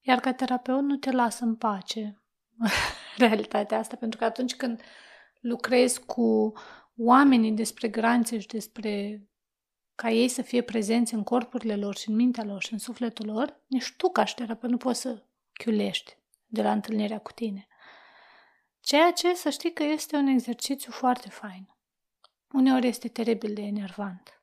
Iar 0.00 0.20
ca 0.20 0.32
terapeut 0.32 0.82
nu 0.82 0.96
te 0.96 1.10
lasă 1.10 1.44
în 1.44 1.56
pace 1.56 2.22
realitatea 3.16 3.78
asta, 3.78 3.96
pentru 3.96 4.18
că 4.18 4.24
atunci 4.24 4.56
când 4.56 4.80
lucrezi 5.40 6.04
cu 6.04 6.52
oamenii 6.98 7.52
despre 7.52 7.88
granițe 7.88 8.38
și 8.38 8.46
despre 8.46 9.22
ca 9.94 10.10
ei 10.10 10.28
să 10.28 10.42
fie 10.42 10.62
prezenți 10.62 11.14
în 11.14 11.22
corpurile 11.22 11.76
lor 11.76 11.96
și 11.96 12.08
în 12.08 12.14
mintea 12.14 12.44
lor 12.44 12.62
și 12.62 12.72
în 12.72 12.78
sufletul 12.78 13.26
lor, 13.26 13.62
nici 13.66 13.94
tu 13.96 14.10
ca 14.10 14.24
și 14.24 14.34
terapeut 14.34 14.72
nu 14.72 14.78
poți 14.78 15.00
să 15.00 15.24
chiulești 15.52 16.16
de 16.46 16.62
la 16.62 16.72
întâlnirea 16.72 17.18
cu 17.18 17.32
tine. 17.32 17.66
Ceea 18.80 19.12
ce 19.12 19.34
să 19.34 19.50
știi 19.50 19.72
că 19.72 19.82
este 19.82 20.16
un 20.16 20.26
exercițiu 20.26 20.92
foarte 20.92 21.28
fain. 21.28 21.68
Uneori 22.52 22.86
este 22.86 23.08
teribil 23.08 23.54
de 23.54 23.62
enervant. 23.62 24.42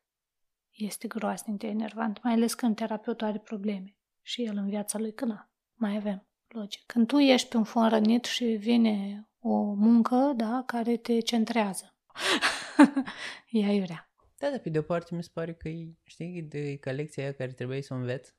Este 0.71 1.07
groaznic 1.07 1.57
de 1.57 1.67
enervant, 1.67 2.23
mai 2.23 2.33
ales 2.33 2.53
când 2.53 2.75
terapeutul 2.75 3.27
are 3.27 3.39
probleme 3.39 3.97
și 4.21 4.43
el 4.43 4.57
în 4.57 4.69
viața 4.69 4.99
lui 4.99 5.13
că 5.13 5.25
na, 5.25 5.49
mai 5.73 5.95
avem, 5.95 6.27
logic. 6.47 6.83
Când 6.85 7.07
tu 7.07 7.17
ești 7.17 7.47
pe 7.47 7.57
un 7.57 7.63
fond 7.63 7.89
rănit 7.89 8.25
și 8.25 8.45
vine 8.45 9.27
o 9.39 9.73
muncă, 9.73 10.33
da, 10.35 10.63
care 10.65 10.97
te 10.97 11.19
centrează. 11.19 11.94
e 13.51 13.65
aiurea. 13.65 14.09
Da, 14.37 14.49
dar 14.49 14.59
pe 14.59 14.69
de 14.69 14.77
o 14.79 14.81
parte 14.81 15.15
mi 15.15 15.23
se 15.23 15.29
pare 15.33 15.53
că 15.53 15.69
e, 15.69 15.87
știi, 16.03 16.41
de, 16.41 16.77
ca 16.77 16.91
lecția 16.91 17.23
aia 17.23 17.33
care 17.33 17.51
trebuie 17.51 17.81
să 17.81 17.93
o 17.93 17.97
înveți. 17.97 18.33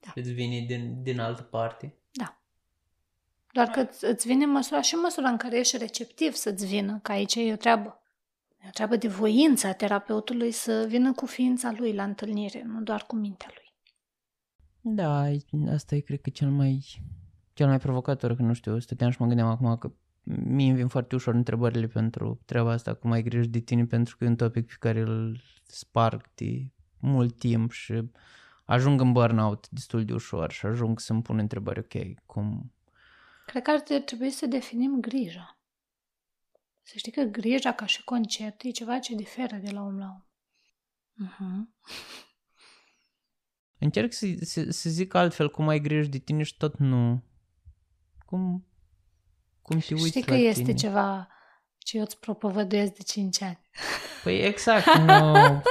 Da. 0.00 0.12
Îți 0.14 0.32
vine 0.32 0.64
din, 0.66 1.02
din 1.02 1.20
altă 1.20 1.42
parte. 1.42 1.94
Da. 2.10 2.42
Doar 3.52 3.66
că 3.68 3.80
îți- 3.80 4.04
îți 4.04 4.26
vine 4.26 4.46
măsura 4.46 4.80
și 4.80 4.94
măsura 4.94 5.28
în 5.28 5.36
care 5.36 5.58
ești 5.58 5.76
receptiv 5.76 6.32
să-ți 6.32 6.66
vină, 6.66 6.98
că 7.02 7.12
aici 7.12 7.34
e 7.34 7.52
o 7.52 7.56
treabă. 7.56 8.02
E 8.62 8.66
o 8.68 8.70
treabă 8.70 8.96
de 8.96 9.08
voință 9.08 9.66
a 9.66 9.72
terapeutului 9.72 10.50
să 10.50 10.84
vină 10.88 11.12
cu 11.12 11.26
ființa 11.26 11.72
lui 11.76 11.92
la 11.94 12.02
întâlnire, 12.02 12.62
nu 12.62 12.82
doar 12.82 13.04
cu 13.06 13.16
mintea 13.16 13.50
lui. 13.54 13.74
Da, 14.94 15.30
e- 15.30 15.70
asta 15.72 15.94
e, 15.94 16.00
cred 16.00 16.20
că, 16.20 16.30
cel 16.30 16.50
mai, 16.50 16.84
cel 17.52 17.66
mai 17.66 17.78
provocator, 17.78 18.36
că 18.36 18.42
nu 18.42 18.52
știu, 18.52 18.78
stăteam 18.78 19.10
și 19.10 19.16
mă 19.20 19.26
gândeam 19.26 19.48
acum 19.48 19.76
că 19.76 19.92
mie 20.22 20.68
îmi 20.68 20.76
vin 20.76 20.88
foarte 20.88 21.14
ușor 21.14 21.34
întrebările 21.34 21.86
pentru 21.86 22.40
treaba 22.44 22.70
asta, 22.70 22.94
cum 22.94 23.10
ai 23.10 23.22
grijă 23.22 23.48
de 23.48 23.58
tine, 23.58 23.86
pentru 23.86 24.16
că 24.16 24.24
e 24.24 24.28
un 24.28 24.36
topic 24.36 24.66
pe 24.66 24.76
care 24.78 25.00
îl 25.00 25.40
sparg 25.66 26.30
de 26.34 26.70
mult 26.98 27.38
timp 27.38 27.70
și 27.70 28.10
ajung 28.64 29.00
în 29.00 29.12
burnout 29.12 29.68
destul 29.68 30.04
de 30.04 30.12
ușor 30.12 30.52
și 30.52 30.66
ajung 30.66 31.00
să-mi 31.00 31.22
pun 31.22 31.38
întrebări, 31.38 31.78
ok, 31.78 32.24
cum... 32.26 32.72
Cred 33.46 33.62
că 33.62 33.70
ar 33.70 33.80
trebui 33.80 34.30
să 34.30 34.46
definim 34.46 35.00
grija. 35.00 35.58
Să 36.82 36.92
știi 36.96 37.12
că 37.12 37.22
grija 37.22 37.72
ca 37.72 37.86
și 37.86 38.04
concept 38.04 38.62
e 38.62 38.70
ceva 38.70 38.98
ce 38.98 39.14
diferă 39.14 39.56
de 39.56 39.70
la 39.70 39.82
om 39.82 39.98
la 39.98 40.06
om. 40.06 40.24
Uh-huh. 41.26 41.68
Încerc 43.78 44.12
să, 44.12 44.26
să, 44.40 44.70
să 44.70 44.90
zic 44.90 45.14
altfel 45.14 45.50
cum 45.50 45.68
ai 45.68 45.80
grijă 45.80 46.08
de 46.08 46.18
tine 46.18 46.42
și 46.42 46.56
tot 46.56 46.78
nu... 46.78 47.22
Cum, 48.26 48.66
cum 49.70 49.78
te 49.88 49.94
uiți 49.94 50.06
Știi 50.06 50.22
că 50.22 50.30
la 50.32 50.38
este 50.38 50.62
tine. 50.62 50.74
ceva 50.74 51.28
ce 51.78 51.96
eu 51.96 52.02
îți 52.02 52.18
propovăduiesc 52.18 52.92
de 52.92 53.02
5 53.06 53.42
ani. 53.42 53.60
Păi 54.22 54.38
exact, 54.38 54.94
nu... 54.94 55.62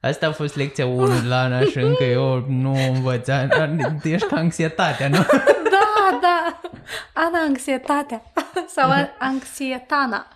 Asta 0.00 0.26
a 0.26 0.32
fost 0.32 0.56
lecția 0.56 0.86
1 0.86 1.20
de 1.20 1.26
la 1.26 1.40
Ana 1.40 1.60
și 1.64 1.78
încă 1.78 2.04
eu 2.04 2.44
nu 2.48 2.74
învăț. 2.88 3.28
Ești 4.02 4.26
ca 4.26 4.36
anxietatea, 4.36 5.08
nu? 5.08 5.16
Da, 5.70 6.18
da. 6.20 6.60
Ana 7.14 7.38
anxietatea. 7.48 8.22
Sau 8.68 8.90
a- 8.90 9.10
anxietana. 9.18 10.28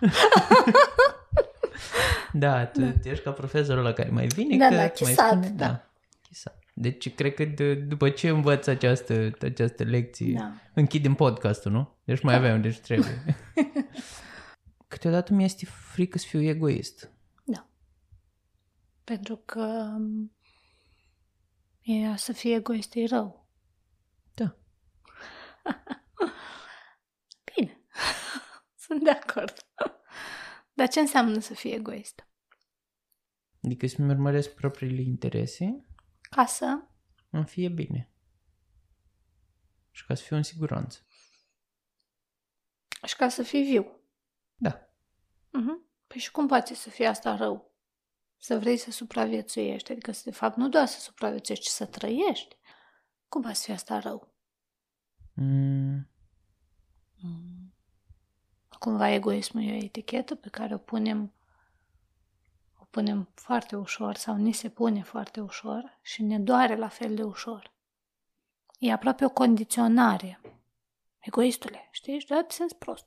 Da, 2.31 2.65
tu, 2.65 2.79
tu 2.79 3.07
ești 3.09 3.23
ca 3.23 3.31
profesorul 3.31 3.85
ăla 3.85 3.93
care 3.93 4.09
mai 4.11 4.25
vine. 4.27 4.57
Da, 4.57 4.67
că 4.67 4.73
da, 4.73 4.79
mai 4.79 4.91
chisat, 4.91 5.27
spune, 5.27 5.47
da. 5.55 5.65
Chisat. 5.65 5.89
Deci 6.77 7.15
cred 7.15 7.33
că 7.33 7.45
de, 7.45 7.73
după 7.73 8.09
ce 8.09 8.29
învăț 8.29 8.67
această, 8.67 9.31
această 9.41 9.83
lecție, 9.83 10.33
Da. 10.33 10.53
închidem 10.73 11.13
podcastul, 11.13 11.71
nu? 11.71 11.97
Deci 12.03 12.21
mai 12.21 12.35
avem, 12.35 12.61
deci 12.61 12.79
trebuie. 12.79 13.35
Câteodată 14.87 15.33
mi 15.33 15.43
este 15.43 15.65
frică 15.65 16.17
să 16.17 16.25
fiu 16.27 16.41
egoist. 16.41 17.11
Da. 17.43 17.69
Pentru 19.03 19.35
că 19.35 19.95
m, 19.97 20.31
e, 21.81 22.15
să 22.15 22.33
fie 22.33 22.55
egoist 22.55 22.95
e 22.95 23.05
rău. 23.05 23.49
Da. 24.33 24.57
Bine. 27.55 27.81
Sunt 28.85 29.03
de 29.03 29.09
acord. 29.09 29.53
Dar 30.73 30.87
ce 30.87 30.99
înseamnă 30.99 31.39
să 31.39 31.53
fii 31.53 31.73
egoist? 31.73 32.27
Adică 33.63 33.87
să-mi 33.87 34.09
urmăresc 34.09 34.49
propriile 34.53 35.01
interese, 35.01 35.85
Ca 36.35 36.45
să... 36.45 36.83
îmi 37.29 37.45
fie 37.45 37.69
bine. 37.69 38.11
Și 39.91 40.05
ca 40.05 40.15
să 40.15 40.23
fiu 40.23 40.35
în 40.35 40.43
siguranță. 40.43 40.99
Și 43.05 43.15
ca 43.15 43.29
să 43.29 43.43
fii 43.43 43.63
viu. 43.63 43.99
Da. 44.55 44.89
Uh-huh. 45.47 46.05
Păi 46.07 46.19
și 46.19 46.31
cum 46.31 46.47
poate 46.47 46.73
să 46.73 46.89
fie 46.89 47.07
asta 47.07 47.35
rău? 47.35 47.73
Să 48.37 48.59
vrei 48.59 48.77
să 48.77 48.91
supraviețuiești, 48.91 49.91
adică 49.91 50.11
să, 50.11 50.21
de 50.25 50.31
fapt 50.31 50.57
nu 50.57 50.69
doar 50.69 50.85
să 50.85 50.99
supraviețuiești, 50.99 51.65
ci 51.65 51.69
să 51.69 51.85
trăiești. 51.85 52.57
Cum 53.27 53.41
poate 53.41 53.55
să 53.55 53.63
fie 53.63 53.73
asta 53.73 53.99
rău? 53.99 54.33
Mm, 55.33 56.09
Mm. 57.25 57.73
Cumva 58.79 59.09
egoismul 59.09 59.63
e 59.63 59.71
o 59.71 59.83
etichetă 59.83 60.35
pe 60.35 60.49
care 60.49 60.73
o 60.73 60.77
punem 60.77 61.23
o 61.23 61.34
punem 62.95 63.29
foarte 63.33 63.75
ușor 63.75 64.15
sau 64.15 64.35
ni 64.35 64.51
se 64.51 64.69
pune 64.69 65.01
foarte 65.03 65.39
ușor 65.41 65.99
și 66.01 66.23
ne 66.23 66.39
doare 66.39 66.75
la 66.75 66.87
fel 66.87 67.15
de 67.15 67.23
ușor. 67.23 67.71
E 68.79 68.91
aproape 68.91 69.25
o 69.25 69.29
condiționare. 69.29 70.41
Egoistule, 71.19 71.87
știi? 71.91 72.19
Și 72.19 72.27
dat 72.27 72.51
sens 72.51 72.73
prost. 72.73 73.05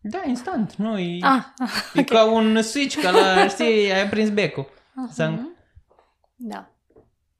da, 0.00 0.22
instant. 0.26 0.74
Nu, 0.74 0.98
e, 0.98 1.18
Ah, 1.22 1.44
e 1.94 2.04
ca 2.14 2.24
un 2.32 2.62
switch, 2.62 3.00
ca 3.02 3.10
la, 3.10 3.48
știi, 3.54 3.92
ai 3.92 4.08
prins 4.08 4.30
becul. 4.30 4.66
Să- 5.10 5.28
Mhm. 5.28 5.56
Da. 6.36 6.70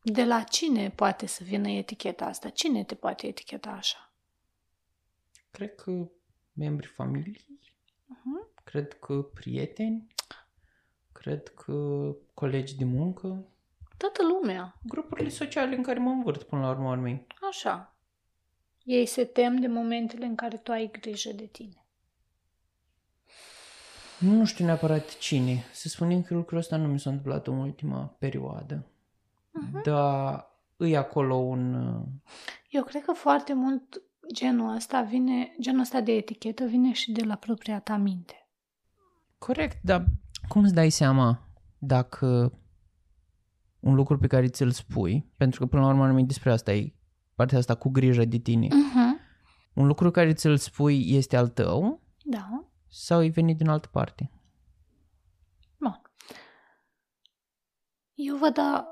De 0.02 0.24
la 0.24 0.42
cine 0.42 0.90
poate 0.90 1.26
să 1.26 1.44
vină 1.44 1.68
eticheta 1.68 2.24
asta? 2.24 2.48
Cine 2.48 2.84
te 2.84 2.94
poate 2.94 3.26
eticheta 3.26 3.70
așa? 3.70 4.12
Cred 5.50 5.74
că 5.74 6.08
membrii 6.52 6.90
familiei, 6.94 7.46
Mhm. 8.06 8.48
cred 8.64 8.98
că 8.98 9.14
prieteni, 9.22 10.06
cred 11.20 11.48
că 11.48 11.72
colegi 12.34 12.76
de 12.76 12.84
muncă, 12.84 13.44
Toată 13.96 14.22
lumea. 14.22 14.78
grupurile 14.82 15.28
sociale 15.28 15.76
în 15.76 15.82
care 15.82 15.98
mă 15.98 16.10
învârt 16.10 16.42
până 16.42 16.62
la 16.62 16.68
urmă 16.70 16.90
urmei. 16.90 17.26
Așa. 17.50 17.94
Ei 18.84 19.06
se 19.06 19.24
tem 19.24 19.56
de 19.56 19.66
momentele 19.66 20.24
în 20.26 20.34
care 20.34 20.56
tu 20.56 20.72
ai 20.72 20.90
grijă 21.00 21.32
de 21.32 21.46
tine. 21.46 21.84
Nu 24.18 24.44
știu 24.44 24.64
neapărat 24.64 25.18
cine. 25.18 25.64
Să 25.72 25.88
spunem 25.88 26.22
că 26.22 26.34
lucrul 26.34 26.58
ăsta 26.58 26.76
nu 26.76 26.86
mi 26.88 27.00
s-a 27.00 27.10
întâmplat 27.10 27.46
în 27.46 27.58
ultima 27.58 28.16
perioadă. 28.18 28.86
Mhm. 29.50 29.82
Dar 29.82 30.46
îi 30.76 30.96
acolo 30.96 31.34
un... 31.34 31.74
uh, 31.74 32.02
Eu 32.68 32.84
cred 32.84 33.02
că 33.02 33.12
foarte 33.12 33.52
mult 33.52 34.02
genul 34.32 34.74
ăsta 34.74 35.02
vine, 35.02 35.54
genul 35.60 35.80
ăsta 35.80 36.00
de 36.00 36.12
etichetă 36.12 36.64
vine 36.64 36.92
și 36.92 37.12
de 37.12 37.24
la 37.24 37.34
propria 37.36 37.80
ta 37.80 37.96
minte. 37.96 38.48
Corect, 39.38 39.78
dar 39.82 40.04
cum 40.50 40.62
îți 40.62 40.74
dai 40.74 40.90
seama 40.90 41.48
dacă 41.78 42.52
un 43.80 43.94
lucru 43.94 44.18
pe 44.18 44.26
care 44.26 44.48
ți-l 44.48 44.70
spui, 44.70 45.26
pentru 45.36 45.60
că 45.60 45.66
până 45.66 45.82
la 45.82 45.88
urmă 45.88 46.04
urmei 46.06 46.24
despre 46.24 46.50
asta 46.52 46.72
e 46.72 46.94
partea 47.34 47.58
asta 47.58 47.74
cu 47.74 47.88
grijă 47.88 48.24
de 48.24 48.36
tine, 48.38 48.66
Uh-huh. 48.66 49.20
un 49.74 49.86
lucru 49.86 50.10
care 50.10 50.32
ți-l 50.32 50.56
spui 50.56 51.04
este 51.14 51.36
al 51.36 51.48
tău 51.48 52.00
Da. 52.24 52.64
sau 52.88 53.24
e 53.24 53.28
venit 53.28 53.56
din 53.56 53.68
altă 53.68 53.88
parte? 53.92 54.30
Bun. 55.78 56.00
Eu 58.14 58.36
văd 58.36 58.54
da, 58.54 58.88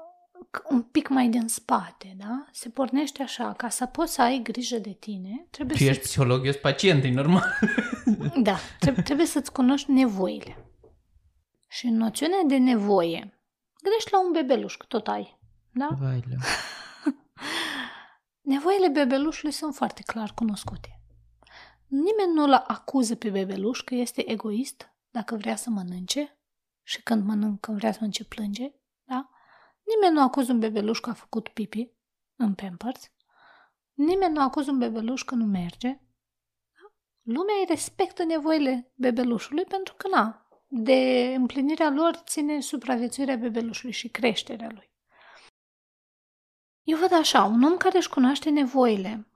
un 0.70 0.82
pic 0.82 1.08
mai 1.08 1.28
din 1.28 1.48
spate, 1.48 2.14
da? 2.18 2.46
Se 2.52 2.68
pornește 2.68 3.22
așa, 3.22 3.52
ca 3.52 3.68
să 3.68 3.86
poți 3.86 4.12
să 4.14 4.22
ai 4.22 4.40
grijă 4.42 4.76
de 4.78 4.92
tine, 4.92 5.46
trebuie 5.50 5.76
Tu 5.76 5.82
să 5.82 5.88
ești 5.88 6.02
psiholog, 6.02 6.44
eu 6.44 6.50
sunt 6.50 6.62
pacient, 6.62 7.04
e 7.04 7.10
normal. 7.10 7.44
Da, 8.42 8.56
trebuie, 8.80 9.02
trebuie 9.02 9.26
să-ți 9.26 9.52
cunoști 9.52 9.90
nevoile. 9.90 10.56
Și 11.68 11.86
în 11.86 11.96
noțiunea 11.96 12.42
de 12.46 12.56
nevoie, 12.56 13.40
gândești 13.82 14.12
la 14.12 14.20
un 14.20 14.32
bebeluș, 14.32 14.76
că 14.76 14.84
tot 14.88 15.08
ai, 15.08 15.38
da? 15.72 15.88
Vai, 16.00 16.24
leu. 16.28 16.38
Nevoile 18.52 18.88
bebelușului 18.88 19.52
sunt 19.52 19.74
foarte 19.74 20.02
clar 20.02 20.32
cunoscute. 20.34 21.00
Nimeni 21.86 22.32
nu-l 22.34 22.52
acuză 22.52 23.16
pe 23.16 23.30
bebeluș 23.30 23.80
că 23.80 23.94
este 23.94 24.30
egoist 24.30 24.92
dacă 25.10 25.36
vrea 25.36 25.56
să 25.56 25.70
mănânce 25.70 26.38
și 26.82 27.02
când 27.02 27.24
mănâncă 27.24 27.72
vrea 27.72 27.90
să 27.90 27.96
mănânce 28.00 28.24
plânge, 28.24 28.74
da? 29.04 29.30
Nimeni 29.82 30.14
nu 30.14 30.22
acuză 30.22 30.52
un 30.52 30.58
bebeluș 30.58 31.00
că 31.00 31.10
a 31.10 31.12
făcut 31.12 31.48
pipi 31.48 31.92
în 32.36 32.54
Pampers. 32.54 33.10
Nimeni 33.92 34.34
nu 34.34 34.42
acuză 34.42 34.70
un 34.70 34.78
bebeluș 34.78 35.22
că 35.22 35.34
nu 35.34 35.44
merge. 35.44 35.88
Da? 36.72 36.92
Lumea 37.22 37.54
îi 37.58 37.66
respectă 37.68 38.24
nevoile 38.24 38.92
bebelușului 38.94 39.64
pentru 39.64 39.94
că, 39.94 40.08
na, 40.08 40.47
de 40.68 41.32
împlinirea 41.36 41.90
lor 41.90 42.14
ține 42.14 42.60
supraviețuirea 42.60 43.36
bebelușului 43.36 43.92
și 43.92 44.08
creșterea 44.08 44.68
lui. 44.72 44.90
Eu 46.82 46.98
văd 46.98 47.12
așa, 47.12 47.44
un 47.44 47.62
om 47.62 47.76
care 47.76 47.96
își 47.96 48.08
cunoaște 48.08 48.50
nevoile, 48.50 49.26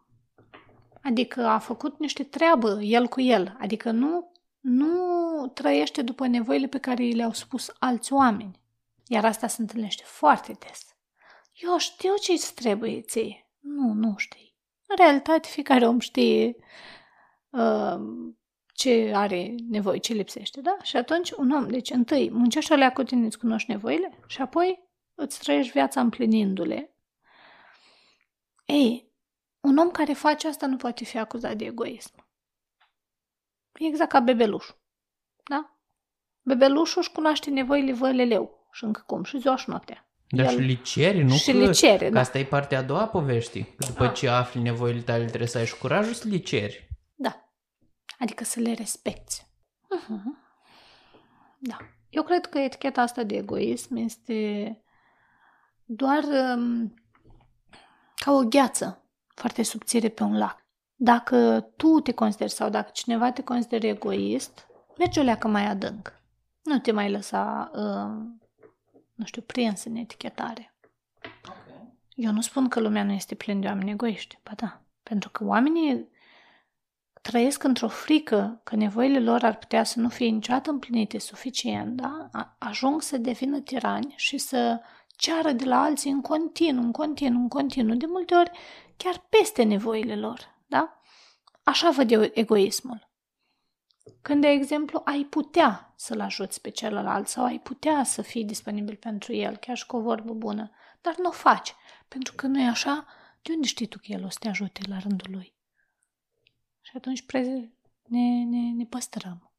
adică 1.02 1.46
a 1.46 1.58
făcut 1.58 1.98
niște 1.98 2.24
treabă 2.24 2.82
el 2.82 3.06
cu 3.06 3.20
el, 3.20 3.56
adică 3.60 3.90
nu, 3.90 4.32
nu 4.60 5.46
trăiește 5.54 6.02
după 6.02 6.26
nevoile 6.26 6.66
pe 6.66 6.78
care 6.78 7.04
i 7.04 7.12
le-au 7.12 7.32
spus 7.32 7.72
alți 7.78 8.12
oameni. 8.12 8.60
Iar 9.06 9.24
asta 9.24 9.46
se 9.46 9.60
întâlnește 9.60 10.02
foarte 10.06 10.56
des. 10.58 10.96
Eu 11.52 11.78
știu 11.78 12.14
ce 12.16 12.32
îți 12.32 12.54
trebuie 12.54 13.00
ție. 13.00 13.46
Nu, 13.58 13.92
nu 13.92 14.14
știi. 14.16 14.56
În 14.86 14.96
realitate, 14.96 15.48
fiecare 15.48 15.86
om 15.86 15.98
știe 15.98 16.56
uh, 17.50 17.96
ce 18.82 19.12
are 19.14 19.54
nevoie, 19.68 19.98
ce 19.98 20.12
lipsește, 20.12 20.60
da? 20.60 20.76
Și 20.82 20.96
atunci 20.96 21.30
un 21.30 21.50
om, 21.50 21.68
deci 21.68 21.90
întâi 21.90 22.30
muncește 22.30 22.72
alea 22.72 22.92
cu 22.92 23.02
tine, 23.02 23.26
îți 23.26 23.38
cunoști 23.38 23.70
nevoile 23.70 24.18
și 24.26 24.40
apoi 24.40 24.88
îți 25.14 25.38
trăiești 25.38 25.72
viața 25.72 26.00
împlinindu-le 26.00 26.94
ei, 28.64 29.10
un 29.60 29.76
om 29.76 29.90
care 29.90 30.12
face 30.12 30.48
asta 30.48 30.66
nu 30.66 30.76
poate 30.76 31.04
fi 31.04 31.18
acuzat 31.18 31.56
de 31.56 31.64
egoism. 31.64 32.12
E 33.80 33.86
exact 33.86 34.10
ca 34.10 34.20
bebeluș. 34.20 34.66
Da? 35.48 35.76
bebelușul 36.42 37.00
își 37.00 37.12
cunoaște 37.12 37.50
nevoile 37.50 37.92
văleleu 37.92 38.66
și 38.72 38.84
încă 38.84 39.02
cum, 39.06 39.24
și 39.24 39.38
ziua 39.38 39.56
și 39.56 39.68
noaptea. 39.68 40.06
Dar 40.28 40.46
El- 40.46 40.50
și 40.50 40.66
le 40.66 40.74
ceri, 40.74 41.22
nu? 41.22 41.34
și 41.36 41.50
că, 41.52 41.56
le 41.58 41.70
cere, 41.72 42.04
că 42.06 42.10
da. 42.12 42.20
Asta 42.20 42.38
e 42.38 42.44
partea 42.44 42.78
a 42.78 42.82
doua 42.82 43.00
a 43.00 43.06
poveștii. 43.08 43.74
Că 43.76 43.86
după 43.86 44.04
Ah. 44.04 44.12
ce 44.12 44.28
afli 44.28 44.60
nevoile 44.60 45.00
tale, 45.00 45.24
trebuie 45.24 45.48
să 45.48 45.58
ai 45.58 45.66
și 45.66 45.78
curajul 45.78 46.12
să 46.12 46.28
le 46.28 46.36
ceri. 46.36 46.86
Da. 46.88 46.91
Adică 48.22 48.44
să 48.44 48.60
le 48.60 48.72
respecti. 48.72 49.46
Uh-huh. 49.98 50.22
Da. 51.58 51.76
Eu 52.10 52.22
cred 52.22 52.46
că 52.46 52.58
eticheta 52.58 53.02
asta 53.02 53.22
de 53.22 53.36
egoism 53.36 53.96
este 53.96 54.82
doar 55.84 56.24
um, 56.24 56.94
ca 58.14 58.32
o 58.32 58.42
gheață 58.44 59.04
foarte 59.34 59.62
subțire 59.62 60.08
pe 60.08 60.22
un 60.22 60.38
lac. 60.38 60.66
Dacă 60.94 61.60
tu 61.76 62.00
te 62.00 62.12
consideri 62.12 62.50
sau 62.50 62.68
dacă 62.70 62.90
cineva 62.92 63.32
te 63.32 63.42
consideră 63.42 63.86
egoist, 63.86 64.66
mergi 64.98 65.18
o 65.18 65.22
leacă 65.22 65.48
mai 65.48 65.66
adânc. 65.66 66.20
Nu 66.62 66.78
te 66.78 66.92
mai 66.92 67.10
lăsa, 67.10 67.70
uh, 67.74 68.24
nu 69.14 69.24
știu, 69.24 69.42
prins 69.42 69.84
în 69.84 69.96
etichetare. 69.96 70.76
Eu 72.14 72.32
nu 72.32 72.40
spun 72.40 72.68
că 72.68 72.80
lumea 72.80 73.04
nu 73.04 73.12
este 73.12 73.34
plină 73.34 73.60
de 73.60 73.66
oameni 73.66 73.90
egoiști, 73.90 74.38
ba 74.42 74.52
da. 74.56 74.82
Pentru 75.02 75.30
că 75.30 75.44
oamenii 75.44 76.10
trăiesc 77.22 77.62
într-o 77.62 77.88
frică 77.88 78.60
că 78.64 78.76
nevoile 78.76 79.20
lor 79.20 79.44
ar 79.44 79.56
putea 79.56 79.84
să 79.84 80.00
nu 80.00 80.08
fie 80.08 80.26
niciodată 80.26 80.70
împlinite 80.70 81.18
suficient, 81.18 81.96
da? 81.96 82.28
A- 82.32 82.56
ajung 82.58 83.02
să 83.02 83.16
devină 83.16 83.60
tirani 83.60 84.14
și 84.16 84.38
să 84.38 84.80
ceară 85.16 85.52
de 85.52 85.64
la 85.64 85.82
alții 85.82 86.10
în 86.10 86.20
continuu, 86.20 86.82
în 86.82 86.92
continuu, 86.92 87.40
în 87.40 87.48
continuu, 87.48 87.96
de 87.96 88.06
multe 88.06 88.34
ori 88.34 88.50
chiar 88.96 89.26
peste 89.28 89.62
nevoile 89.62 90.16
lor, 90.16 90.54
da? 90.66 91.00
Așa 91.62 91.90
văd 91.90 92.10
eu 92.10 92.30
egoismul. 92.32 93.10
Când, 94.22 94.40
de 94.40 94.48
exemplu, 94.48 95.02
ai 95.04 95.24
putea 95.24 95.92
să-l 95.96 96.20
ajuți 96.20 96.60
pe 96.60 96.70
celălalt 96.70 97.28
sau 97.28 97.44
ai 97.44 97.58
putea 97.58 98.04
să 98.04 98.22
fii 98.22 98.44
disponibil 98.44 98.96
pentru 98.96 99.32
el, 99.32 99.56
chiar 99.56 99.76
și 99.76 99.86
cu 99.86 99.96
o 99.96 100.00
vorbă 100.00 100.32
bună, 100.32 100.70
dar 101.00 101.14
nu 101.18 101.28
o 101.28 101.32
faci, 101.32 101.74
pentru 102.08 102.34
că 102.34 102.46
nu 102.46 102.60
e 102.60 102.68
așa, 102.68 103.06
de 103.42 103.52
unde 103.52 103.66
știi 103.66 103.86
tu 103.86 103.98
că 103.98 104.04
el 104.06 104.24
o 104.24 104.28
să 104.28 104.36
te 104.40 104.48
ajute 104.48 104.80
la 104.88 104.98
rândul 104.98 105.30
lui? 105.30 105.54
Și 106.82 106.92
atunci 106.96 107.26
preze- 107.26 107.72
ne, 108.08 108.44
ne, 108.44 108.72
ne 108.76 108.84
păstrăm. 108.84 109.52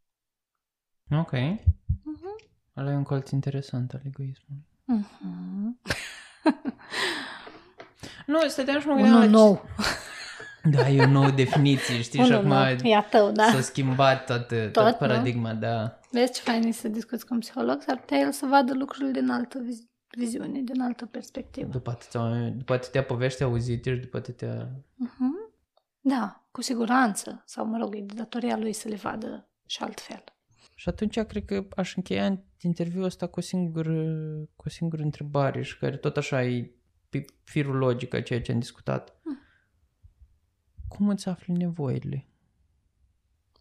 Ok. 1.12 1.32
Uh-huh. 1.34 2.50
Ăla 2.78 2.92
e 2.92 2.96
un 2.96 3.04
colț 3.04 3.30
interesant 3.30 3.94
al 3.94 4.02
egoismului. 4.06 4.66
Uh-huh. 4.94 5.94
Nu, 8.26 8.48
stăteam 8.48 8.80
și 8.80 8.88
mă 8.88 8.94
gândeam 8.94 9.16
Unul 9.16 9.26
la 9.32 9.38
nou. 9.38 9.62
Da, 10.72 10.90
e 10.90 11.02
o 11.02 11.08
nouă 11.08 11.30
definiție, 11.32 12.02
știi? 12.02 12.20
și 12.24 12.26
Unul 12.32 12.38
acum 12.38 12.48
nou. 12.50 12.92
E 12.92 12.96
a 12.96 13.02
tău, 13.04 13.32
da. 13.32 13.44
s-a 13.52 13.62
schimbat 13.62 14.26
tot, 14.26 14.48
tot, 14.48 14.72
Tot, 14.72 14.86
nu? 14.86 14.94
paradigma, 14.94 15.54
da. 15.54 16.00
Vezi 16.12 16.34
ce 16.34 16.42
fain 16.42 16.64
e 16.64 16.72
să 16.72 16.88
discuți 16.88 17.26
cu 17.26 17.34
un 17.34 17.40
psiholog? 17.40 17.82
S-ar 17.82 17.98
putea 18.00 18.18
el 18.18 18.32
să 18.32 18.46
vadă 18.46 18.74
lucrurile 18.74 19.12
din 19.20 19.30
altă 19.30 19.60
viz- 19.60 19.90
viziune, 20.18 20.62
din 20.62 20.82
altă 20.82 21.06
perspectivă. 21.06 21.70
După 21.72 21.90
atâtea, 21.90 22.22
după 22.50 22.74
atâtea 22.74 23.04
povești 23.04 23.44
auzite 23.44 23.94
și 23.94 24.00
după 24.00 24.18
atâtea... 24.18 24.68
Uh-huh. 24.80 25.43
Da, 26.06 26.46
cu 26.52 26.62
siguranță. 26.62 27.44
Sau, 27.46 27.66
mă 27.66 27.78
rog, 27.78 27.96
e 27.96 28.02
de 28.02 28.14
datoria 28.14 28.58
lui 28.58 28.74
să 28.74 28.88
le 28.88 28.96
vadă 28.96 29.50
și 29.66 29.84
altfel. 29.84 30.24
Și 30.76 30.90
atunci 30.90 31.20
cred 31.20 31.46
că 31.46 31.68
aș 31.76 31.96
încheia 31.96 32.44
interviul 32.62 33.04
ăsta 33.04 33.28
cu 33.28 33.40
o 33.40 33.42
singură, 33.42 34.06
cu 34.56 34.64
o 34.66 34.70
singură 34.70 35.02
întrebare 35.02 35.62
și 35.62 35.78
care 35.78 35.98
tot 35.98 36.18
așa 36.18 36.44
e 36.44 36.72
pe 37.10 37.26
firul 37.44 37.76
logic 37.76 38.14
a 38.14 38.22
ceea 38.22 38.42
ce 38.42 38.52
am 38.52 38.60
discutat. 38.60 39.20
Hmm. 39.22 39.40
Cum 40.88 41.10
îți 41.10 41.30
afli 41.30 41.54
nevoile? 41.54 42.28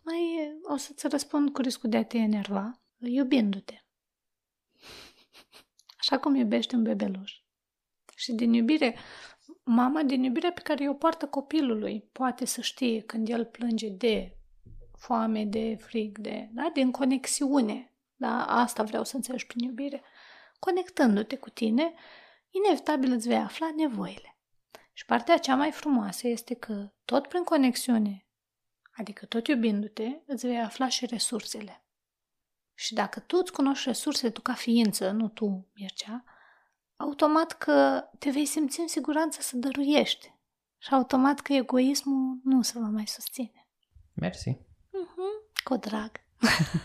Mai 0.03 0.21
o 0.63 0.77
să-ți 0.77 1.09
răspund 1.09 1.51
cu 1.51 1.61
riscul 1.61 1.91
de 1.91 1.97
a 1.97 2.05
te 2.05 2.17
enerva, 2.19 2.81
iubindu-te. 2.99 3.75
Așa 6.01 6.19
cum 6.19 6.35
iubești 6.35 6.75
un 6.75 6.83
bebeluș. 6.83 7.33
Și 8.17 8.33
din 8.33 8.53
iubire, 8.53 8.97
mama 9.63 10.03
din 10.03 10.23
iubirea 10.23 10.53
pe 10.53 10.61
care 10.61 10.89
o 10.89 10.95
poartă 10.95 11.27
copilului 11.27 12.09
poate 12.13 12.45
să 12.45 12.61
știe 12.61 13.01
când 13.01 13.29
el 13.29 13.45
plânge 13.45 13.89
de 13.89 14.37
foame, 14.97 15.45
de 15.45 15.77
frig, 15.81 16.19
de, 16.19 16.49
da? 16.53 16.71
din 16.75 16.91
conexiune. 16.91 17.93
Da? 18.17 18.45
Asta 18.45 18.83
vreau 18.83 19.05
să 19.05 19.17
înțelegi 19.17 19.47
prin 19.47 19.65
iubire. 19.65 20.03
Conectându-te 20.59 21.37
cu 21.37 21.51
tine, 21.51 21.95
inevitabil 22.51 23.13
îți 23.13 23.29
vei 23.29 23.37
afla 23.37 23.73
nevoile. 23.77 24.37
Și 24.93 25.05
partea 25.05 25.39
cea 25.39 25.55
mai 25.55 25.71
frumoasă 25.71 26.29
este 26.29 26.55
că 26.55 26.93
tot 27.05 27.27
prin 27.27 27.43
conexiune 27.43 28.27
Adică 28.97 29.27
tot 29.27 29.47
iubindu-te, 29.47 30.21
îți 30.27 30.47
vei 30.47 30.61
afla 30.61 30.89
și 30.89 31.07
resursele. 31.07 31.85
Și 32.75 32.95
dacă 32.95 33.21
tu 33.21 33.39
îți 33.41 33.53
cunoști 33.53 33.89
resursele, 33.89 34.31
tu 34.31 34.41
ca 34.41 34.55
ființă, 34.55 35.11
nu 35.11 35.29
tu, 35.29 35.69
Mircea, 35.75 36.25
automat 36.97 37.53
că 37.53 38.05
te 38.19 38.31
vei 38.31 38.47
simți 38.47 38.81
în 38.81 38.89
siguranță 38.89 39.41
să 39.41 39.57
dăruiești. 39.57 40.35
Și 40.79 40.95
automat 40.95 41.41
că 41.41 41.53
egoismul 41.53 42.41
nu 42.45 42.63
se 42.63 42.79
va 42.79 42.89
mai 42.89 43.07
susține. 43.07 43.69
Mersi. 44.13 44.51
Uh-huh. 44.51 45.53
Cu 45.65 45.77
drag. 45.77 46.11